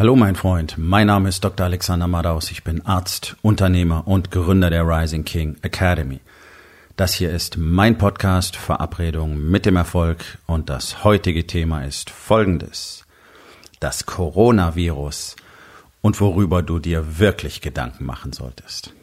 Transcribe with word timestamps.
Hallo 0.00 0.16
mein 0.16 0.34
Freund, 0.34 0.76
mein 0.78 1.08
Name 1.08 1.28
ist 1.28 1.44
Dr. 1.44 1.66
Alexander 1.66 2.08
Madaus, 2.08 2.50
ich 2.50 2.64
bin 2.64 2.80
Arzt, 2.86 3.36
Unternehmer 3.42 4.08
und 4.08 4.30
Gründer 4.30 4.70
der 4.70 4.86
Rising 4.88 5.26
King 5.26 5.58
Academy. 5.60 6.20
Das 6.96 7.12
hier 7.12 7.30
ist 7.30 7.58
mein 7.58 7.98
Podcast 7.98 8.56
Verabredung 8.56 9.50
mit 9.50 9.66
dem 9.66 9.76
Erfolg 9.76 10.38
und 10.46 10.70
das 10.70 11.04
heutige 11.04 11.46
Thema 11.46 11.84
ist 11.84 12.08
folgendes. 12.08 13.04
Das 13.78 14.06
Coronavirus 14.06 15.36
und 16.00 16.18
worüber 16.18 16.62
du 16.62 16.78
dir 16.78 17.18
wirklich 17.18 17.60
Gedanken 17.60 18.06
machen 18.06 18.32
solltest. 18.32 18.94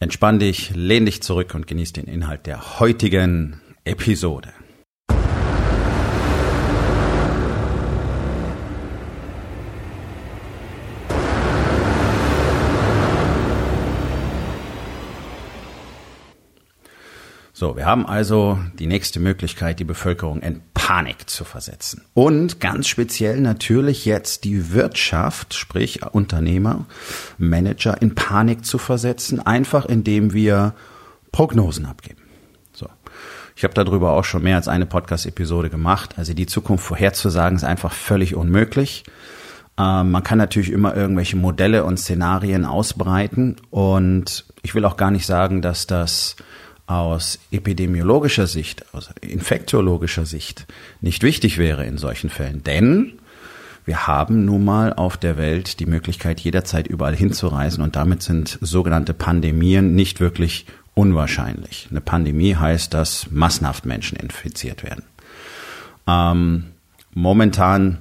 Entspann 0.00 0.38
dich, 0.38 0.70
lehn 0.74 1.04
dich 1.04 1.22
zurück 1.22 1.54
und 1.54 1.66
genieß 1.66 1.92
den 1.92 2.06
Inhalt 2.06 2.46
der 2.46 2.80
heutigen 2.80 3.60
Episode. 3.84 4.48
So, 17.58 17.76
wir 17.76 17.86
haben 17.86 18.06
also 18.06 18.56
die 18.78 18.86
nächste 18.86 19.18
Möglichkeit, 19.18 19.80
die 19.80 19.84
Bevölkerung 19.84 20.42
in 20.42 20.60
Panik 20.74 21.28
zu 21.28 21.42
versetzen. 21.42 22.04
Und 22.14 22.60
ganz 22.60 22.86
speziell 22.86 23.40
natürlich 23.40 24.04
jetzt 24.04 24.44
die 24.44 24.72
Wirtschaft, 24.72 25.54
sprich 25.54 26.06
Unternehmer, 26.06 26.86
Manager 27.36 28.00
in 28.00 28.14
Panik 28.14 28.64
zu 28.64 28.78
versetzen, 28.78 29.44
einfach 29.44 29.86
indem 29.86 30.32
wir 30.32 30.72
Prognosen 31.32 31.86
abgeben. 31.86 32.22
So. 32.72 32.86
Ich 33.56 33.64
habe 33.64 33.74
darüber 33.74 34.12
auch 34.12 34.24
schon 34.24 34.44
mehr 34.44 34.54
als 34.54 34.68
eine 34.68 34.86
Podcast-Episode 34.86 35.68
gemacht. 35.68 36.14
Also 36.16 36.34
die 36.34 36.46
Zukunft 36.46 36.84
vorherzusagen 36.84 37.56
ist 37.56 37.64
einfach 37.64 37.92
völlig 37.92 38.36
unmöglich. 38.36 39.02
Ähm, 39.76 40.12
man 40.12 40.22
kann 40.22 40.38
natürlich 40.38 40.70
immer 40.70 40.96
irgendwelche 40.96 41.34
Modelle 41.34 41.82
und 41.82 41.98
Szenarien 41.98 42.64
ausbreiten 42.64 43.56
und 43.70 44.44
ich 44.62 44.76
will 44.76 44.84
auch 44.84 44.96
gar 44.96 45.10
nicht 45.10 45.26
sagen, 45.26 45.60
dass 45.60 45.88
das 45.88 46.36
aus 46.88 47.38
epidemiologischer 47.52 48.46
Sicht, 48.46 48.92
aus 48.94 49.10
infektiologischer 49.20 50.24
Sicht 50.24 50.66
nicht 51.00 51.22
wichtig 51.22 51.58
wäre 51.58 51.84
in 51.86 51.98
solchen 51.98 52.30
Fällen. 52.30 52.64
Denn 52.64 53.12
wir 53.84 54.06
haben 54.06 54.46
nun 54.46 54.64
mal 54.64 54.94
auf 54.94 55.18
der 55.18 55.36
Welt 55.36 55.80
die 55.80 55.86
Möglichkeit, 55.86 56.40
jederzeit 56.40 56.88
überall 56.88 57.14
hinzureisen 57.14 57.84
und 57.84 57.94
damit 57.94 58.22
sind 58.22 58.58
sogenannte 58.62 59.12
Pandemien 59.12 59.94
nicht 59.94 60.18
wirklich 60.18 60.64
unwahrscheinlich. 60.94 61.88
Eine 61.90 62.00
Pandemie 62.00 62.56
heißt, 62.56 62.92
dass 62.94 63.30
massenhaft 63.30 63.84
Menschen 63.84 64.18
infiziert 64.18 64.82
werden. 64.82 65.04
Ähm, 66.06 66.64
momentan 67.12 67.98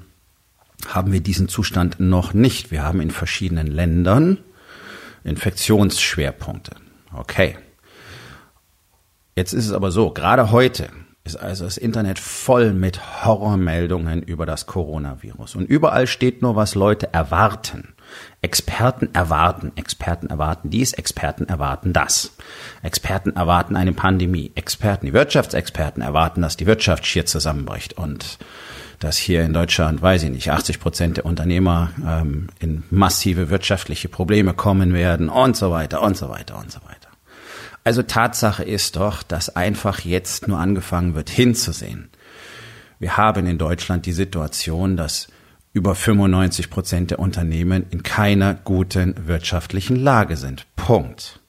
haben 0.88 1.12
wir 1.12 1.20
diesen 1.20 1.50
Zustand 1.50 2.00
noch 2.00 2.34
nicht. 2.34 2.72
Wir 2.72 2.84
haben 2.84 3.02
in 3.02 3.12
verschiedenen 3.12 3.68
Ländern 3.68 4.38
Infektionsschwerpunkte. 5.26 6.72
Okay. 7.14 7.58
Jetzt 9.38 9.54
ist 9.54 9.68
es 9.68 9.72
aber 9.72 9.92
so, 9.92 10.10
gerade 10.10 10.50
heute 10.50 10.90
ist 11.24 11.36
also 11.36 11.66
das 11.66 11.78
Internet 11.78 12.18
voll 12.18 12.74
mit 12.74 13.24
Horrormeldungen 13.24 14.24
über 14.24 14.48
das 14.48 14.66
Coronavirus. 14.66 15.54
Und 15.54 15.66
überall 15.66 16.08
steht 16.08 16.42
nur, 16.42 16.56
was 16.56 16.74
Leute 16.74 17.14
erwarten. 17.14 17.94
Experten 18.42 19.14
erwarten, 19.14 19.74
Experten 19.76 20.32
erwarten 20.32 20.72
dies, 20.72 20.94
Experten 20.94 21.46
erwarten 21.46 21.94
das. 21.94 22.36
Experten 22.82 23.36
erwarten 23.36 23.76
eine 23.76 23.94
Pandemie. 23.94 24.54
Experten, 24.56 25.06
die 25.06 25.14
Wirtschaftsexperten 25.14 26.02
erwarten, 26.02 26.42
dass 26.42 26.58
die 26.58 26.66
Wirtschaft 26.66 27.06
schier 27.06 27.28
zusammenbricht 27.28 27.94
und 27.94 28.40
dass 28.98 29.18
hier 29.18 29.44
in 29.44 29.54
Deutschland, 29.54 30.02
weiß 30.02 30.24
ich 30.24 30.32
nicht, 30.32 30.50
80 30.50 30.80
Prozent 30.80 31.18
der 31.18 31.28
Unternehmer 31.28 31.92
ähm, 32.04 32.48
in 32.58 32.86
massive 32.90 33.52
wirtschaftliche 33.52 34.10
Probleme 34.10 34.56
kommen 34.56 34.96
werden 34.96 35.30
und 35.30 35.56
so 35.56 35.70
weiter 35.70 36.02
und 36.02 36.18
so 36.18 36.28
weiter 36.28 36.58
und 36.58 36.72
so 36.72 36.80
weiter. 36.80 37.07
Also 37.88 38.04
Tatsache 38.04 38.66
ist 38.66 38.98
doch, 38.98 39.24
dass 39.24 39.56
einfach 39.56 40.02
jetzt 40.02 40.50
nur 40.50 40.60
angefangen 40.60 41.16
wird 41.16 41.30
hinzusehen. 41.30 42.10
Wir 43.00 43.16
haben 43.16 43.48
in 43.48 43.58
Deutschland 43.58 44.06
die 44.06 44.12
Situation, 44.12 44.98
dass 44.98 45.30
über 45.72 45.96
95 45.96 46.70
Prozent 46.70 47.12
der 47.12 47.20
Unternehmen 47.20 47.86
in 47.90 48.04
keiner 48.04 48.56
guten 48.56 49.16
wirtschaftlichen 49.26 49.96
Lage 49.96 50.36
sind. 50.36 50.66
Punkt. 50.76 51.40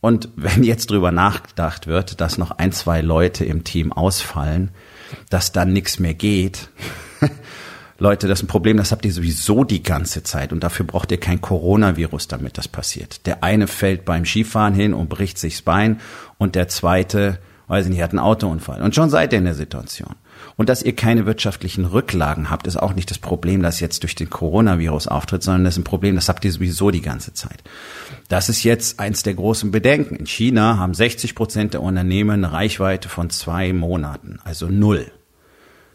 Und 0.00 0.28
wenn 0.36 0.62
jetzt 0.62 0.92
drüber 0.92 1.10
nachgedacht 1.10 1.88
wird, 1.88 2.20
dass 2.20 2.38
noch 2.38 2.52
ein, 2.52 2.70
zwei 2.70 3.00
Leute 3.00 3.44
im 3.44 3.64
Team 3.64 3.92
ausfallen, 3.92 4.70
dass 5.28 5.50
dann 5.50 5.72
nichts 5.72 5.98
mehr 5.98 6.14
geht, 6.14 6.68
Leute, 8.00 8.28
das 8.28 8.38
ist 8.38 8.44
ein 8.44 8.48
Problem, 8.48 8.76
das 8.76 8.92
habt 8.92 9.04
ihr 9.04 9.12
sowieso 9.12 9.64
die 9.64 9.82
ganze 9.82 10.22
Zeit 10.22 10.52
und 10.52 10.62
dafür 10.62 10.86
braucht 10.86 11.10
ihr 11.10 11.18
kein 11.18 11.40
Coronavirus, 11.40 12.28
damit 12.28 12.56
das 12.56 12.68
passiert. 12.68 13.26
Der 13.26 13.42
eine 13.42 13.66
fällt 13.66 14.04
beim 14.04 14.24
Skifahren 14.24 14.72
hin 14.72 14.94
und 14.94 15.08
bricht 15.08 15.36
sich 15.36 15.54
das 15.54 15.62
Bein 15.62 16.00
und 16.38 16.54
der 16.54 16.68
zweite, 16.68 17.40
weiß 17.66 17.86
ich 17.86 17.90
nicht, 17.90 18.00
hat 18.00 18.10
einen 18.10 18.20
Autounfall. 18.20 18.82
Und 18.82 18.94
schon 18.94 19.10
seid 19.10 19.32
ihr 19.32 19.40
in 19.40 19.46
der 19.46 19.56
Situation. 19.56 20.14
Und 20.54 20.68
dass 20.68 20.84
ihr 20.84 20.94
keine 20.94 21.26
wirtschaftlichen 21.26 21.86
Rücklagen 21.86 22.50
habt, 22.50 22.68
ist 22.68 22.76
auch 22.76 22.94
nicht 22.94 23.10
das 23.10 23.18
Problem, 23.18 23.62
das 23.62 23.80
jetzt 23.80 24.04
durch 24.04 24.14
den 24.14 24.30
Coronavirus 24.30 25.08
auftritt, 25.08 25.42
sondern 25.42 25.64
das 25.64 25.74
ist 25.74 25.80
ein 25.80 25.84
Problem, 25.84 26.14
das 26.14 26.28
habt 26.28 26.44
ihr 26.44 26.52
sowieso 26.52 26.92
die 26.92 27.02
ganze 27.02 27.34
Zeit. 27.34 27.64
Das 28.28 28.48
ist 28.48 28.62
jetzt 28.62 29.00
eins 29.00 29.24
der 29.24 29.34
großen 29.34 29.72
Bedenken. 29.72 30.14
In 30.14 30.26
China 30.26 30.78
haben 30.78 30.94
60 30.94 31.34
Prozent 31.34 31.74
der 31.74 31.82
Unternehmen 31.82 32.44
eine 32.44 32.52
Reichweite 32.52 33.08
von 33.08 33.28
zwei 33.30 33.72
Monaten, 33.72 34.38
also 34.44 34.68
null. 34.68 35.10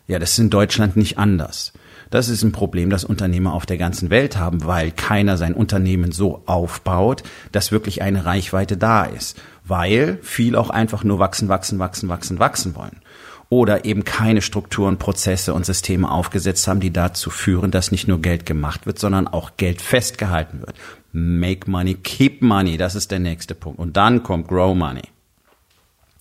Ja, 0.06 0.20
das 0.20 0.32
ist 0.32 0.40
in 0.40 0.50
Deutschland 0.50 0.98
nicht 0.98 1.18
anders. 1.18 1.72
Das 2.14 2.30
ist 2.30 2.44
ein 2.44 2.52
Problem, 2.52 2.92
das 2.92 3.06
Unternehmer 3.06 3.54
auf 3.54 3.66
der 3.66 3.80
ganzen 3.80 4.12
Welt 4.12 4.38
haben, 4.38 4.66
weil 4.66 4.92
keiner 4.92 5.36
sein 5.36 5.56
Unternehmen 5.56 6.12
so 6.12 6.44
aufbaut, 6.46 7.24
dass 7.52 7.72
wirklich 7.72 8.04
eine 8.04 8.24
Reichweite 8.24 8.78
da 8.78 9.06
ist. 9.06 9.42
Weil 9.66 10.20
viel 10.22 10.56
auch 10.56 10.70
einfach 10.70 11.04
nur 11.04 11.18
wachsen, 11.18 11.50
wachsen, 11.50 11.80
wachsen, 11.80 12.10
wachsen, 12.10 12.38
wachsen 12.38 12.76
wollen. 12.76 13.02
Oder 13.50 13.86
eben 13.86 14.04
keine 14.04 14.44
Strukturen, 14.44 15.00
Prozesse 15.00 15.56
und 15.56 15.66
Systeme 15.66 16.12
aufgesetzt 16.12 16.68
haben, 16.68 16.82
die 16.82 16.94
dazu 16.94 17.32
führen, 17.32 17.72
dass 17.72 17.92
nicht 17.92 18.08
nur 18.08 18.22
Geld 18.22 18.46
gemacht 18.46 18.86
wird, 18.86 19.00
sondern 19.00 19.28
auch 19.28 19.58
Geld 19.58 19.82
festgehalten 19.82 20.60
wird. 20.60 20.76
Make 21.14 21.68
money, 21.68 21.96
keep 21.96 22.44
money, 22.44 22.78
das 22.78 22.94
ist 22.94 23.10
der 23.10 23.18
nächste 23.18 23.56
Punkt. 23.56 23.80
Und 23.80 23.98
dann 23.98 24.22
kommt 24.22 24.48
grow 24.50 24.76
money. 24.76 25.02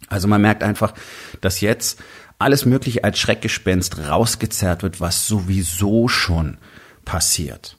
Also 0.09 0.27
man 0.27 0.41
merkt 0.41 0.63
einfach, 0.63 0.95
dass 1.43 1.61
jetzt 1.61 2.01
alles 2.43 2.67
Mögliche 2.67 3.05
als 3.05 3.19
Schreckgespenst 3.19 3.99
rausgezerrt 3.99 4.83
wird, 4.83 5.01
was 5.01 5.27
sowieso 5.27 6.09
schon 6.09 6.59
passiert. 7.05 7.79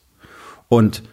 Und 0.68 1.04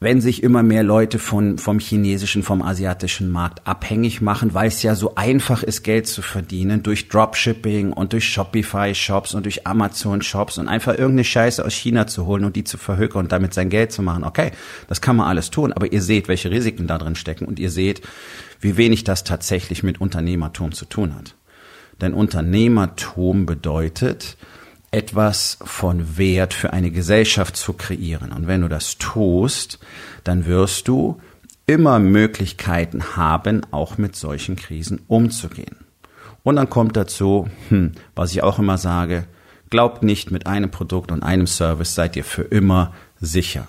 wenn 0.00 0.20
sich 0.20 0.44
immer 0.44 0.62
mehr 0.62 0.84
Leute 0.84 1.18
von, 1.18 1.58
vom 1.58 1.80
chinesischen, 1.80 2.44
vom 2.44 2.62
asiatischen 2.62 3.30
Markt 3.30 3.66
abhängig 3.66 4.20
machen, 4.20 4.54
weil 4.54 4.68
es 4.68 4.84
ja 4.84 4.94
so 4.94 5.16
einfach 5.16 5.64
ist, 5.64 5.82
Geld 5.82 6.06
zu 6.06 6.22
verdienen 6.22 6.84
durch 6.84 7.08
Dropshipping 7.08 7.92
und 7.92 8.12
durch 8.12 8.28
Shopify-Shops 8.28 9.34
und 9.34 9.44
durch 9.44 9.66
Amazon-Shops 9.66 10.58
und 10.58 10.68
einfach 10.68 10.92
irgendeine 10.92 11.24
Scheiße 11.24 11.64
aus 11.64 11.74
China 11.74 12.06
zu 12.06 12.26
holen 12.26 12.44
und 12.44 12.54
die 12.54 12.62
zu 12.62 12.78
verhökern 12.78 13.24
und 13.24 13.32
damit 13.32 13.54
sein 13.54 13.70
Geld 13.70 13.90
zu 13.90 14.02
machen. 14.02 14.22
Okay, 14.22 14.52
das 14.86 15.00
kann 15.00 15.16
man 15.16 15.26
alles 15.26 15.50
tun, 15.50 15.72
aber 15.72 15.92
ihr 15.92 16.00
seht, 16.00 16.28
welche 16.28 16.52
Risiken 16.52 16.86
da 16.86 16.96
drin 16.96 17.16
stecken 17.16 17.46
und 17.46 17.58
ihr 17.58 17.70
seht, 17.70 18.02
wie 18.60 18.76
wenig 18.76 19.02
das 19.02 19.24
tatsächlich 19.24 19.82
mit 19.82 20.00
Unternehmertum 20.00 20.70
zu 20.70 20.84
tun 20.84 21.16
hat. 21.16 21.34
Denn 22.00 22.14
Unternehmertum 22.14 23.46
bedeutet, 23.46 24.36
etwas 24.90 25.58
von 25.62 26.16
Wert 26.16 26.54
für 26.54 26.72
eine 26.72 26.90
Gesellschaft 26.90 27.56
zu 27.56 27.74
kreieren. 27.74 28.32
Und 28.32 28.46
wenn 28.46 28.62
du 28.62 28.68
das 28.68 28.96
tust, 28.98 29.78
dann 30.24 30.46
wirst 30.46 30.88
du 30.88 31.20
immer 31.66 31.98
Möglichkeiten 31.98 33.16
haben, 33.16 33.60
auch 33.70 33.98
mit 33.98 34.16
solchen 34.16 34.56
Krisen 34.56 35.02
umzugehen. 35.06 35.76
Und 36.42 36.56
dann 36.56 36.70
kommt 36.70 36.96
dazu, 36.96 37.48
hm, 37.68 37.92
was 38.14 38.32
ich 38.32 38.42
auch 38.42 38.58
immer 38.58 38.78
sage, 38.78 39.26
glaubt 39.68 40.02
nicht, 40.02 40.30
mit 40.30 40.46
einem 40.46 40.70
Produkt 40.70 41.12
und 41.12 41.22
einem 41.22 41.46
Service 41.46 41.94
seid 41.94 42.16
ihr 42.16 42.24
für 42.24 42.42
immer 42.42 42.94
sicher. 43.20 43.68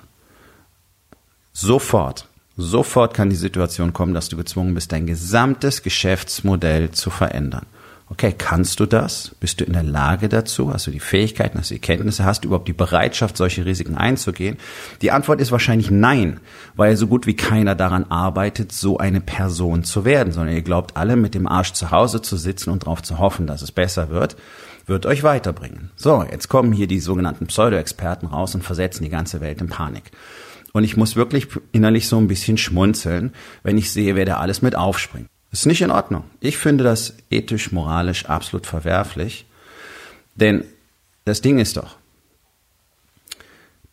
Sofort, 1.52 2.30
sofort 2.56 3.14
kann 3.14 3.30
die 3.30 3.36
Situation 3.36 3.92
kommen, 3.92 4.14
dass 4.14 4.30
du 4.30 4.38
gezwungen 4.38 4.76
bist, 4.76 4.94
dein 4.94 5.08
gesamtes 5.08 5.84
Geschäftsmodell 5.84 6.92
zu 6.92 7.10
verändern. 7.10 7.66
Okay, 8.12 8.34
kannst 8.36 8.80
du 8.80 8.88
das? 8.88 9.36
Bist 9.40 9.62
du 9.62 9.66
in 9.66 9.74
der 9.74 9.84
Lage 9.84 10.30
dazu? 10.30 10.74
Hast 10.74 10.88
du 10.88 10.92
die 10.92 11.00
Fähigkeiten, 11.00 11.60
hast 11.60 11.70
du 11.70 11.76
die 11.76 11.80
Kenntnisse, 11.80 12.26
hast 12.26 12.44
du 12.44 12.48
überhaupt 12.48 12.68
die 12.68 12.74
Bereitschaft, 12.74 13.38
solche 13.38 13.66
Risiken 13.66 13.96
einzugehen? 13.96 14.58
Die 15.04 15.12
Antwort 15.12 15.40
ist 15.40 15.52
wahrscheinlich 15.52 15.92
nein, 15.92 16.40
weil 16.76 16.98
so 16.98 17.06
gut 17.06 17.28
wie 17.28 17.36
keiner 17.36 17.76
daran 17.76 18.06
arbeitet, 18.06 18.72
so 18.72 18.98
eine 18.98 19.22
Person 19.22 19.84
zu 19.84 20.06
werden, 20.06 20.34
sondern 20.34 20.56
ihr 20.56 20.64
glaubt 20.64 20.98
alle 20.98 21.16
mit 21.16 21.36
dem 21.36 21.48
Arsch 21.48 21.74
zu 21.74 21.92
Hause 21.92 22.24
zu 22.24 22.36
sitzen 22.36 22.72
und 22.72 22.84
darauf 22.84 23.04
zu 23.04 23.20
hoffen, 23.20 23.46
dass 23.46 23.62
es 23.62 23.72
besser 23.72 24.10
wird, 24.10 24.36
wird 24.88 25.06
euch 25.06 25.22
weiterbringen. 25.22 25.92
So, 25.96 26.26
jetzt 26.30 26.50
kommen 26.50 26.74
hier 26.74 26.88
die 26.88 27.00
sogenannten 27.00 27.46
Pseudo-Experten 27.46 28.26
raus 28.26 28.56
und 28.56 28.64
versetzen 28.64 29.04
die 29.04 29.12
ganze 29.12 29.40
Welt 29.40 29.62
in 29.62 29.70
Panik. 29.70 30.12
Und 30.74 30.84
ich 30.84 30.98
muss 30.98 31.16
wirklich 31.16 31.48
innerlich 31.74 32.08
so 32.08 32.18
ein 32.18 32.28
bisschen 32.28 32.58
schmunzeln, 32.58 33.34
wenn 33.62 33.78
ich 33.78 33.92
sehe, 33.92 34.16
wer 34.16 34.26
da 34.26 34.38
alles 34.38 34.64
mit 34.64 34.76
aufspringt. 34.76 35.30
Ist 35.52 35.66
nicht 35.66 35.82
in 35.82 35.92
Ordnung. 35.92 36.26
Ich 36.40 36.58
finde 36.58 36.84
das 36.84 37.16
ethisch, 37.32 37.72
moralisch 37.72 38.26
absolut 38.26 38.68
verwerflich. 38.68 39.46
Denn 40.36 40.64
das 41.26 41.42
Ding 41.42 41.60
ist 41.60 41.78
doch, 41.78 41.98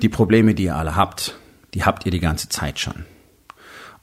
Die 0.03 0.11
Probleme, 0.11 0.55
die 0.55 0.65
ihr 0.65 0.77
alle 0.77 0.95
habt, 0.95 1.39
die 1.73 1.85
habt 1.85 2.05
ihr 2.05 2.13
die 2.13 2.21
ganze 2.21 2.51
Zeit 2.51 2.79
schon. 2.79 3.07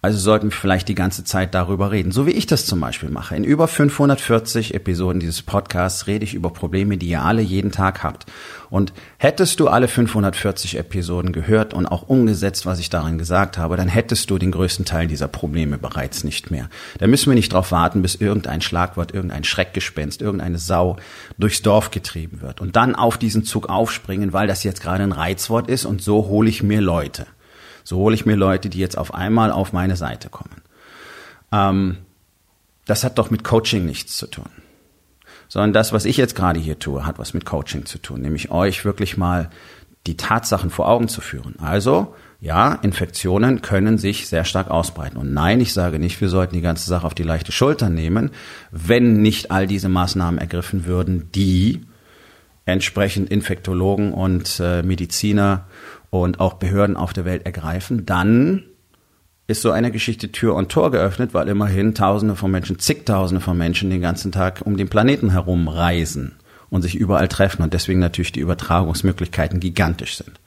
Also 0.04 0.20
sollten 0.20 0.52
wir 0.52 0.58
vielleicht 0.58 0.90
die 0.90 0.96
ganze 0.96 1.24
Zeit 1.24 1.56
darüber 1.56 1.92
reden, 1.92 2.12
so 2.12 2.28
wie 2.28 2.32
ich 2.32 2.46
das 2.46 2.66
zum 2.66 2.82
Beispiel 2.82 3.08
mache. 3.08 3.38
In 3.38 3.46
über 3.46 3.70
540 3.70 4.74
Episoden 4.74 5.22
dieses 5.22 5.42
Podcasts 5.42 6.08
rede 6.08 6.26
ich 6.26 6.34
über 6.34 6.50
Probleme, 6.50 6.98
die 6.98 7.08
ihr 7.08 7.22
alle 7.22 7.42
jeden 7.42 7.72
Tag 7.72 8.04
habt. 8.04 8.26
Und 8.70 8.92
hättest 9.18 9.62
du 9.62 9.70
alle 9.70 9.88
540 9.88 10.78
Episoden 10.78 11.32
gehört 11.32 11.74
und 11.74 11.86
auch 11.86 12.10
umgesetzt, 12.10 12.66
was 12.66 12.80
ich 12.80 12.90
darin 12.90 13.18
gesagt 13.18 13.58
habe, 13.58 13.78
dann 13.78 13.88
hättest 13.88 14.30
du 14.30 14.38
den 14.38 14.52
größten 14.52 14.84
Teil 14.84 15.08
dieser 15.08 15.30
Probleme 15.30 15.78
bereits 15.78 16.26
nicht 16.26 16.52
mehr. 16.52 16.68
Da 16.98 17.08
müssen 17.08 17.32
wir 17.32 17.36
nicht 17.36 17.54
darauf 17.54 17.72
warten, 17.72 18.02
bis 18.02 18.16
irgendein 18.16 18.60
Schlagwort, 18.60 19.14
irgendein 19.14 19.46
Schreckgespenst, 19.46 20.22
irgendeine 20.22 20.58
Sau 20.58 20.98
durchs 21.38 21.62
Dorf 21.62 21.92
getrieben 21.92 22.42
wird 22.42 22.60
und 22.60 22.76
dann 22.76 22.96
auf 22.96 23.18
diesen 23.18 23.46
Zug 23.46 23.70
aufspringen, 23.70 24.34
weil 24.34 24.48
das 24.48 24.66
jetzt 24.66 24.82
gerade 24.82 25.04
ein 25.04 25.14
Reizwort 25.14 25.70
ist 25.70 25.86
und 25.86 26.02
so 26.02 26.28
hole 26.28 26.50
ich 26.50 26.62
mir 26.62 26.82
Leute. 26.82 27.26
So 27.84 27.98
hole 27.98 28.16
ich 28.16 28.26
mir 28.26 28.36
Leute, 28.36 28.70
die 28.70 28.80
jetzt 28.80 28.98
auf 28.98 29.14
einmal 29.14 29.52
auf 29.52 29.74
meine 29.74 29.96
Seite 29.96 30.30
kommen. 30.30 30.62
Ähm, 31.52 31.98
das 32.86 33.04
hat 33.04 33.18
doch 33.18 33.30
mit 33.30 33.44
Coaching 33.44 33.86
nichts 33.86 34.18
zu 34.18 34.28
tun. 34.28 34.50
Sondern 35.48 35.74
das, 35.74 35.94
was 35.94 36.06
ich 36.06 36.18
jetzt 36.18 36.36
gerade 36.36 36.60
hier 36.60 36.80
tue, 36.80 37.06
hat 37.06 37.20
was 37.20 37.34
mit 37.34 37.46
Coaching 37.46 37.86
zu 37.86 38.00
tun, 38.00 38.22
nämlich 38.22 38.52
euch 38.52 38.86
wirklich 38.86 39.18
mal 39.18 39.50
die 40.08 40.18
Tatsachen 40.18 40.70
vor 40.70 40.90
Augen 40.90 41.08
zu 41.08 41.22
führen. 41.22 41.56
Also, 41.60 42.16
ja, 42.42 42.74
Infektionen 42.74 43.62
können 43.62 43.98
sich 43.98 44.28
sehr 44.28 44.44
stark 44.44 44.70
ausbreiten. 44.70 45.18
Und 45.18 45.34
nein, 45.34 45.62
ich 45.62 45.72
sage 45.72 45.98
nicht, 45.98 46.20
wir 46.20 46.28
sollten 46.28 46.56
die 46.56 46.62
ganze 46.62 46.90
Sache 46.90 47.08
auf 47.08 47.14
die 47.14 47.24
leichte 47.24 47.54
Schulter 47.54 47.90
nehmen, 47.90 48.32
wenn 48.72 49.22
nicht 49.22 49.52
all 49.52 49.66
diese 49.66 49.88
Maßnahmen 49.88 50.40
ergriffen 50.40 50.86
würden, 50.86 51.32
die 51.34 51.86
entsprechend 52.66 53.30
Infektologen 53.30 54.14
und 54.14 54.60
äh, 54.60 54.84
Mediziner 54.84 55.66
und 56.10 56.40
auch 56.40 56.54
Behörden 56.54 56.96
auf 56.96 57.14
der 57.14 57.26
Welt 57.26 57.46
ergreifen, 57.46 58.06
dann 58.06 58.64
ist 59.48 59.62
so 59.62 59.72
eine 59.72 59.92
Geschichte 59.92 60.32
Tür 60.32 60.56
und 60.56 60.70
Tor 60.70 60.92
geöffnet, 60.92 61.34
weil 61.34 61.50
immerhin 61.50 61.94
Tausende 61.94 62.36
von 62.36 62.52
Menschen, 62.52 62.80
zigtausende 62.80 63.42
von 63.42 63.58
Menschen 63.58 63.90
den 63.90 64.02
ganzen 64.02 64.32
Tag 64.32 64.62
um 64.64 64.78
den 64.78 64.90
Planeten 64.90 65.32
herum 65.32 65.68
reisen 65.68 66.36
und 66.70 66.82
sich 66.82 66.96
überall 66.96 67.28
treffen 67.28 67.62
und 67.62 67.74
deswegen 67.74 68.00
natürlich 68.00 68.32
die 68.32 68.40
Übertragungsmöglichkeiten 68.40 69.60
gigantisch 69.60 70.18
sind. 70.18 70.40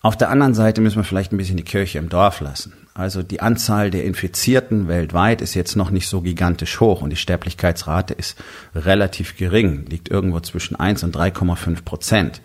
Auf 0.00 0.16
der 0.16 0.30
anderen 0.30 0.54
Seite 0.54 0.80
müssen 0.80 0.98
wir 0.98 1.04
vielleicht 1.04 1.32
ein 1.32 1.38
bisschen 1.38 1.56
die 1.56 1.64
Kirche 1.64 1.98
im 1.98 2.08
Dorf 2.08 2.40
lassen. 2.40 2.72
Also 2.94 3.22
die 3.22 3.40
Anzahl 3.40 3.90
der 3.90 4.04
Infizierten 4.04 4.88
weltweit 4.88 5.40
ist 5.40 5.54
jetzt 5.54 5.76
noch 5.76 5.90
nicht 5.90 6.08
so 6.08 6.20
gigantisch 6.20 6.80
hoch 6.80 7.02
und 7.02 7.10
die 7.10 7.16
Sterblichkeitsrate 7.16 8.14
ist 8.14 8.36
relativ 8.74 9.36
gering, 9.36 9.86
liegt 9.86 10.08
irgendwo 10.08 10.40
zwischen 10.40 10.76
1 10.76 11.04
und 11.04 11.16
3,5 11.16 11.84
Prozent 11.84 12.40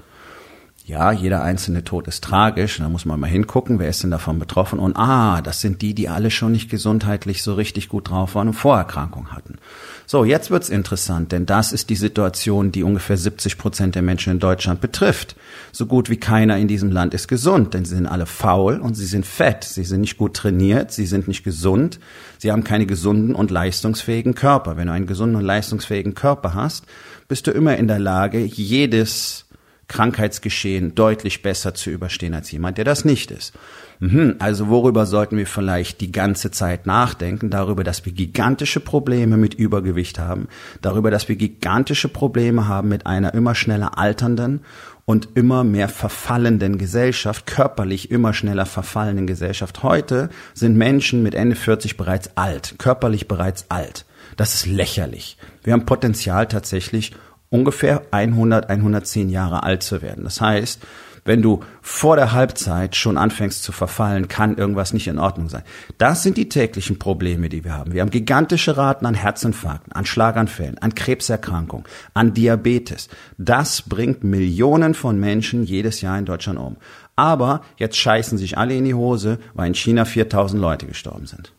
ja, 0.85 1.13
jeder 1.13 1.43
einzelne 1.43 1.85
Tod 1.85 2.07
ist 2.07 2.25
tragisch, 2.25 2.79
da 2.79 2.89
muss 2.89 3.05
man 3.05 3.17
mal 3.17 3.29
hingucken, 3.29 3.79
wer 3.79 3.87
ist 3.87 4.03
denn 4.03 4.11
davon 4.11 4.37
betroffen 4.37 4.79
und 4.79 4.97
ah, 4.97 5.41
das 5.41 5.61
sind 5.61 5.81
die, 5.81 5.93
die 5.93 6.09
alle 6.09 6.29
schon 6.29 6.51
nicht 6.51 6.69
gesundheitlich 6.69 7.41
so 7.41 7.53
richtig 7.53 7.87
gut 7.87 8.09
drauf 8.09 8.35
waren 8.35 8.49
und 8.49 8.53
Vorerkrankungen 8.53 9.31
hatten. 9.31 9.59
So, 10.05 10.25
jetzt 10.25 10.51
wird's 10.51 10.67
interessant, 10.67 11.31
denn 11.31 11.45
das 11.45 11.71
ist 11.71 11.89
die 11.89 11.95
Situation, 11.95 12.73
die 12.73 12.83
ungefähr 12.83 13.15
70 13.15 13.57
Prozent 13.57 13.95
der 13.95 14.01
Menschen 14.01 14.33
in 14.33 14.39
Deutschland 14.39 14.81
betrifft. 14.81 15.37
So 15.71 15.85
gut 15.85 16.09
wie 16.09 16.17
keiner 16.17 16.57
in 16.57 16.67
diesem 16.67 16.91
Land 16.91 17.13
ist 17.13 17.29
gesund, 17.29 17.73
denn 17.73 17.85
sie 17.85 17.95
sind 17.95 18.07
alle 18.07 18.25
faul 18.25 18.79
und 18.79 18.95
sie 18.95 19.05
sind 19.05 19.25
fett, 19.25 19.63
sie 19.63 19.85
sind 19.85 20.01
nicht 20.01 20.17
gut 20.17 20.35
trainiert, 20.35 20.91
sie 20.91 21.05
sind 21.05 21.29
nicht 21.29 21.45
gesund, 21.45 21.99
sie 22.39 22.51
haben 22.51 22.65
keine 22.65 22.85
gesunden 22.85 23.35
und 23.35 23.51
leistungsfähigen 23.51 24.35
Körper. 24.35 24.75
Wenn 24.75 24.87
du 24.87 24.93
einen 24.93 25.07
gesunden 25.07 25.37
und 25.37 25.45
leistungsfähigen 25.45 26.13
Körper 26.13 26.53
hast, 26.53 26.85
bist 27.29 27.47
du 27.47 27.51
immer 27.51 27.77
in 27.77 27.87
der 27.87 27.99
Lage, 27.99 28.39
jedes 28.39 29.42
Krankheitsgeschehen 29.87 30.95
deutlich 30.95 31.41
besser 31.41 31.73
zu 31.73 31.89
überstehen 31.89 32.33
als 32.33 32.51
jemand, 32.51 32.77
der 32.77 32.85
das 32.85 33.05
nicht 33.05 33.31
ist. 33.31 33.53
Mhm, 33.99 34.35
also 34.39 34.67
worüber 34.67 35.05
sollten 35.05 35.37
wir 35.37 35.47
vielleicht 35.47 36.01
die 36.01 36.11
ganze 36.11 36.51
Zeit 36.51 36.85
nachdenken? 36.85 37.49
Darüber, 37.49 37.83
dass 37.83 38.05
wir 38.05 38.13
gigantische 38.13 38.79
Probleme 38.79 39.37
mit 39.37 39.53
Übergewicht 39.53 40.19
haben, 40.19 40.47
darüber, 40.81 41.11
dass 41.11 41.29
wir 41.29 41.35
gigantische 41.35 42.09
Probleme 42.09 42.67
haben 42.67 42.89
mit 42.89 43.05
einer 43.05 43.33
immer 43.33 43.55
schneller 43.55 43.97
alternden 43.97 44.61
und 45.05 45.29
immer 45.35 45.63
mehr 45.63 45.89
verfallenden 45.89 46.77
Gesellschaft, 46.77 47.45
körperlich 47.45 48.09
immer 48.09 48.33
schneller 48.33 48.65
verfallenden 48.65 49.27
Gesellschaft. 49.27 49.83
Heute 49.83 50.29
sind 50.53 50.77
Menschen 50.77 51.23
mit 51.23 51.35
Ende 51.35 51.55
40 51.55 51.97
bereits 51.97 52.35
alt, 52.35 52.75
körperlich 52.77 53.27
bereits 53.27 53.65
alt. 53.69 54.05
Das 54.37 54.53
ist 54.53 54.65
lächerlich. 54.65 55.37
Wir 55.63 55.73
haben 55.73 55.85
Potenzial 55.85 56.47
tatsächlich, 56.47 57.11
ungefähr 57.53 58.01
100, 58.09 58.67
110 58.67 59.29
Jahre 59.29 59.61
alt 59.61 59.83
zu 59.83 60.01
werden. 60.01 60.23
Das 60.23 60.41
heißt, 60.41 60.81
wenn 61.23 61.41
du 61.41 61.61
vor 61.81 62.15
der 62.15 62.33
Halbzeit 62.33 62.95
schon 62.95 63.17
anfängst 63.17 63.63
zu 63.63 63.71
verfallen, 63.71 64.27
kann 64.27 64.57
irgendwas 64.57 64.91
nicht 64.91 65.07
in 65.07 65.19
Ordnung 65.19 65.47
sein. 65.47 65.61
Das 65.97 66.23
sind 66.23 66.35
die 66.35 66.49
täglichen 66.49 66.99
Probleme, 66.99 67.47
die 67.47 67.63
wir 67.63 67.77
haben. 67.77 67.93
Wir 67.93 68.01
haben 68.01 68.09
gigantische 68.09 68.75
Raten 68.75 69.05
an 69.05 69.13
Herzinfarkten, 69.13 69.93
an 69.93 70.05
Schlaganfällen, 70.05 70.79
an 70.79 70.95
Krebserkrankungen, 70.95 71.85
an 72.13 72.33
Diabetes. 72.33 73.07
Das 73.37 73.83
bringt 73.83 74.23
Millionen 74.23 74.95
von 74.95 75.19
Menschen 75.19 75.63
jedes 75.63 76.01
Jahr 76.01 76.17
in 76.17 76.25
Deutschland 76.25 76.59
um. 76.59 76.77
Aber 77.15 77.61
jetzt 77.77 77.97
scheißen 77.97 78.39
sich 78.39 78.57
alle 78.57 78.75
in 78.75 78.83
die 78.83 78.95
Hose, 78.95 79.37
weil 79.53 79.67
in 79.67 79.75
China 79.75 80.05
4000 80.05 80.59
Leute 80.59 80.87
gestorben 80.87 81.27
sind. 81.27 81.53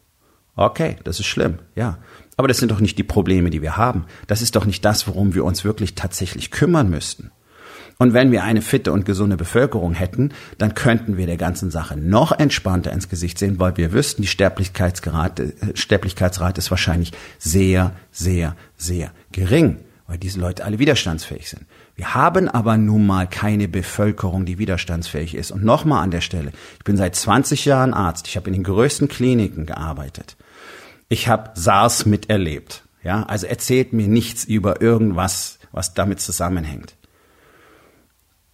Okay, 0.57 0.97
das 1.05 1.21
ist 1.21 1.27
schlimm, 1.27 1.59
ja. 1.75 1.99
Aber 2.37 2.49
das 2.49 2.59
sind 2.59 2.71
doch 2.71 2.81
nicht 2.81 2.99
die 2.99 3.05
Probleme, 3.05 3.51
die 3.51 3.63
wir 3.63 3.77
haben. 3.77 4.07
Das 4.27 4.43
ist 4.43 4.57
doch 4.57 4.65
nicht 4.65 4.85
das, 4.85 5.07
worum 5.07 5.35
wir 5.35 5.45
uns 5.45 5.65
wirklich 5.65 5.95
tatsächlich 5.95 6.51
kümmern 6.51 6.91
müssten. 6.91 7.31
Und 7.99 8.13
wenn 8.13 8.33
wir 8.33 8.43
eine 8.43 8.63
fitte 8.63 8.93
und 8.93 9.05
gesunde 9.05 9.37
Bevölkerung 9.37 9.95
hätten, 9.95 10.33
dann 10.59 10.75
könnten 10.75 11.17
wir 11.17 11.27
der 11.27 11.37
ganzen 11.37 11.71
Sache 11.71 11.97
noch 11.97 12.33
entspannter 12.33 12.93
ins 12.93 13.09
Gesicht 13.09 13.39
sehen, 13.39 13.61
weil 13.61 13.77
wir 13.77 13.93
wüssten, 13.93 14.23
die 14.23 14.29
Sterblichkeitsrate, 14.29 15.43
äh, 15.45 15.77
Sterblichkeitsrate 15.77 16.59
ist 16.59 16.71
wahrscheinlich 16.71 17.13
sehr, 17.39 17.93
sehr, 18.11 18.57
sehr 18.77 19.13
gering, 19.31 19.79
weil 20.09 20.19
diese 20.19 20.41
Leute 20.41 20.65
alle 20.65 20.81
widerstandsfähig 20.81 21.49
sind. 21.49 21.67
Wir 21.95 22.17
haben 22.17 22.49
aber 22.49 22.77
nun 22.77 23.07
mal 23.07 23.29
keine 23.29 23.69
Bevölkerung, 23.69 24.45
die 24.45 24.59
widerstandsfähig 24.59 25.37
ist. 25.37 25.53
Und 25.53 25.65
nochmal 25.65 26.03
an 26.03 26.11
der 26.11 26.21
Stelle, 26.21 26.51
ich 26.79 26.85
bin 26.85 26.97
seit 26.97 27.15
20 27.15 27.65
Jahren 27.65 27.95
Arzt, 27.95 28.27
ich 28.27 28.37
habe 28.37 28.49
in 28.49 28.55
den 28.55 28.65
größten 28.65 29.07
Kliniken 29.07 29.67
gearbeitet 29.67 30.37
ich 31.09 31.29
habe 31.29 31.51
SARS 31.55 32.07
miterlebt. 32.07 32.83
Ja, 33.03 33.23
also 33.25 33.47
erzählt 33.47 33.93
mir 33.93 34.09
nichts 34.09 34.45
über 34.45 34.81
irgendwas, 34.81 35.59
was 35.73 35.93
damit 35.93 36.21
zusammenhängt. 36.21 36.97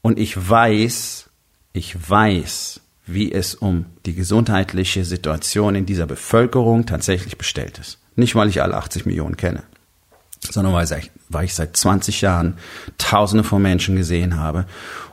Und 0.02 0.18
ich 0.18 0.48
weiß, 0.48 1.30
ich 1.72 2.10
weiß, 2.10 2.80
wie 3.06 3.32
es 3.32 3.54
um 3.54 3.86
die 4.06 4.14
gesundheitliche 4.14 5.04
Situation 5.04 5.74
in 5.74 5.86
dieser 5.86 6.06
Bevölkerung 6.06 6.86
tatsächlich 6.86 7.38
bestellt 7.38 7.78
ist. 7.78 7.98
Nicht, 8.16 8.34
weil 8.34 8.48
ich 8.48 8.62
alle 8.62 8.76
80 8.76 9.06
Millionen 9.06 9.36
kenne, 9.36 9.62
sondern 10.48 10.74
weil 10.74 10.84
ich, 11.44 11.54
seit 11.54 11.76
20 11.76 12.20
Jahren 12.20 12.56
Tausende 12.98 13.44
von 13.44 13.62
Menschen 13.62 13.96
gesehen 13.96 14.36
habe 14.36 14.66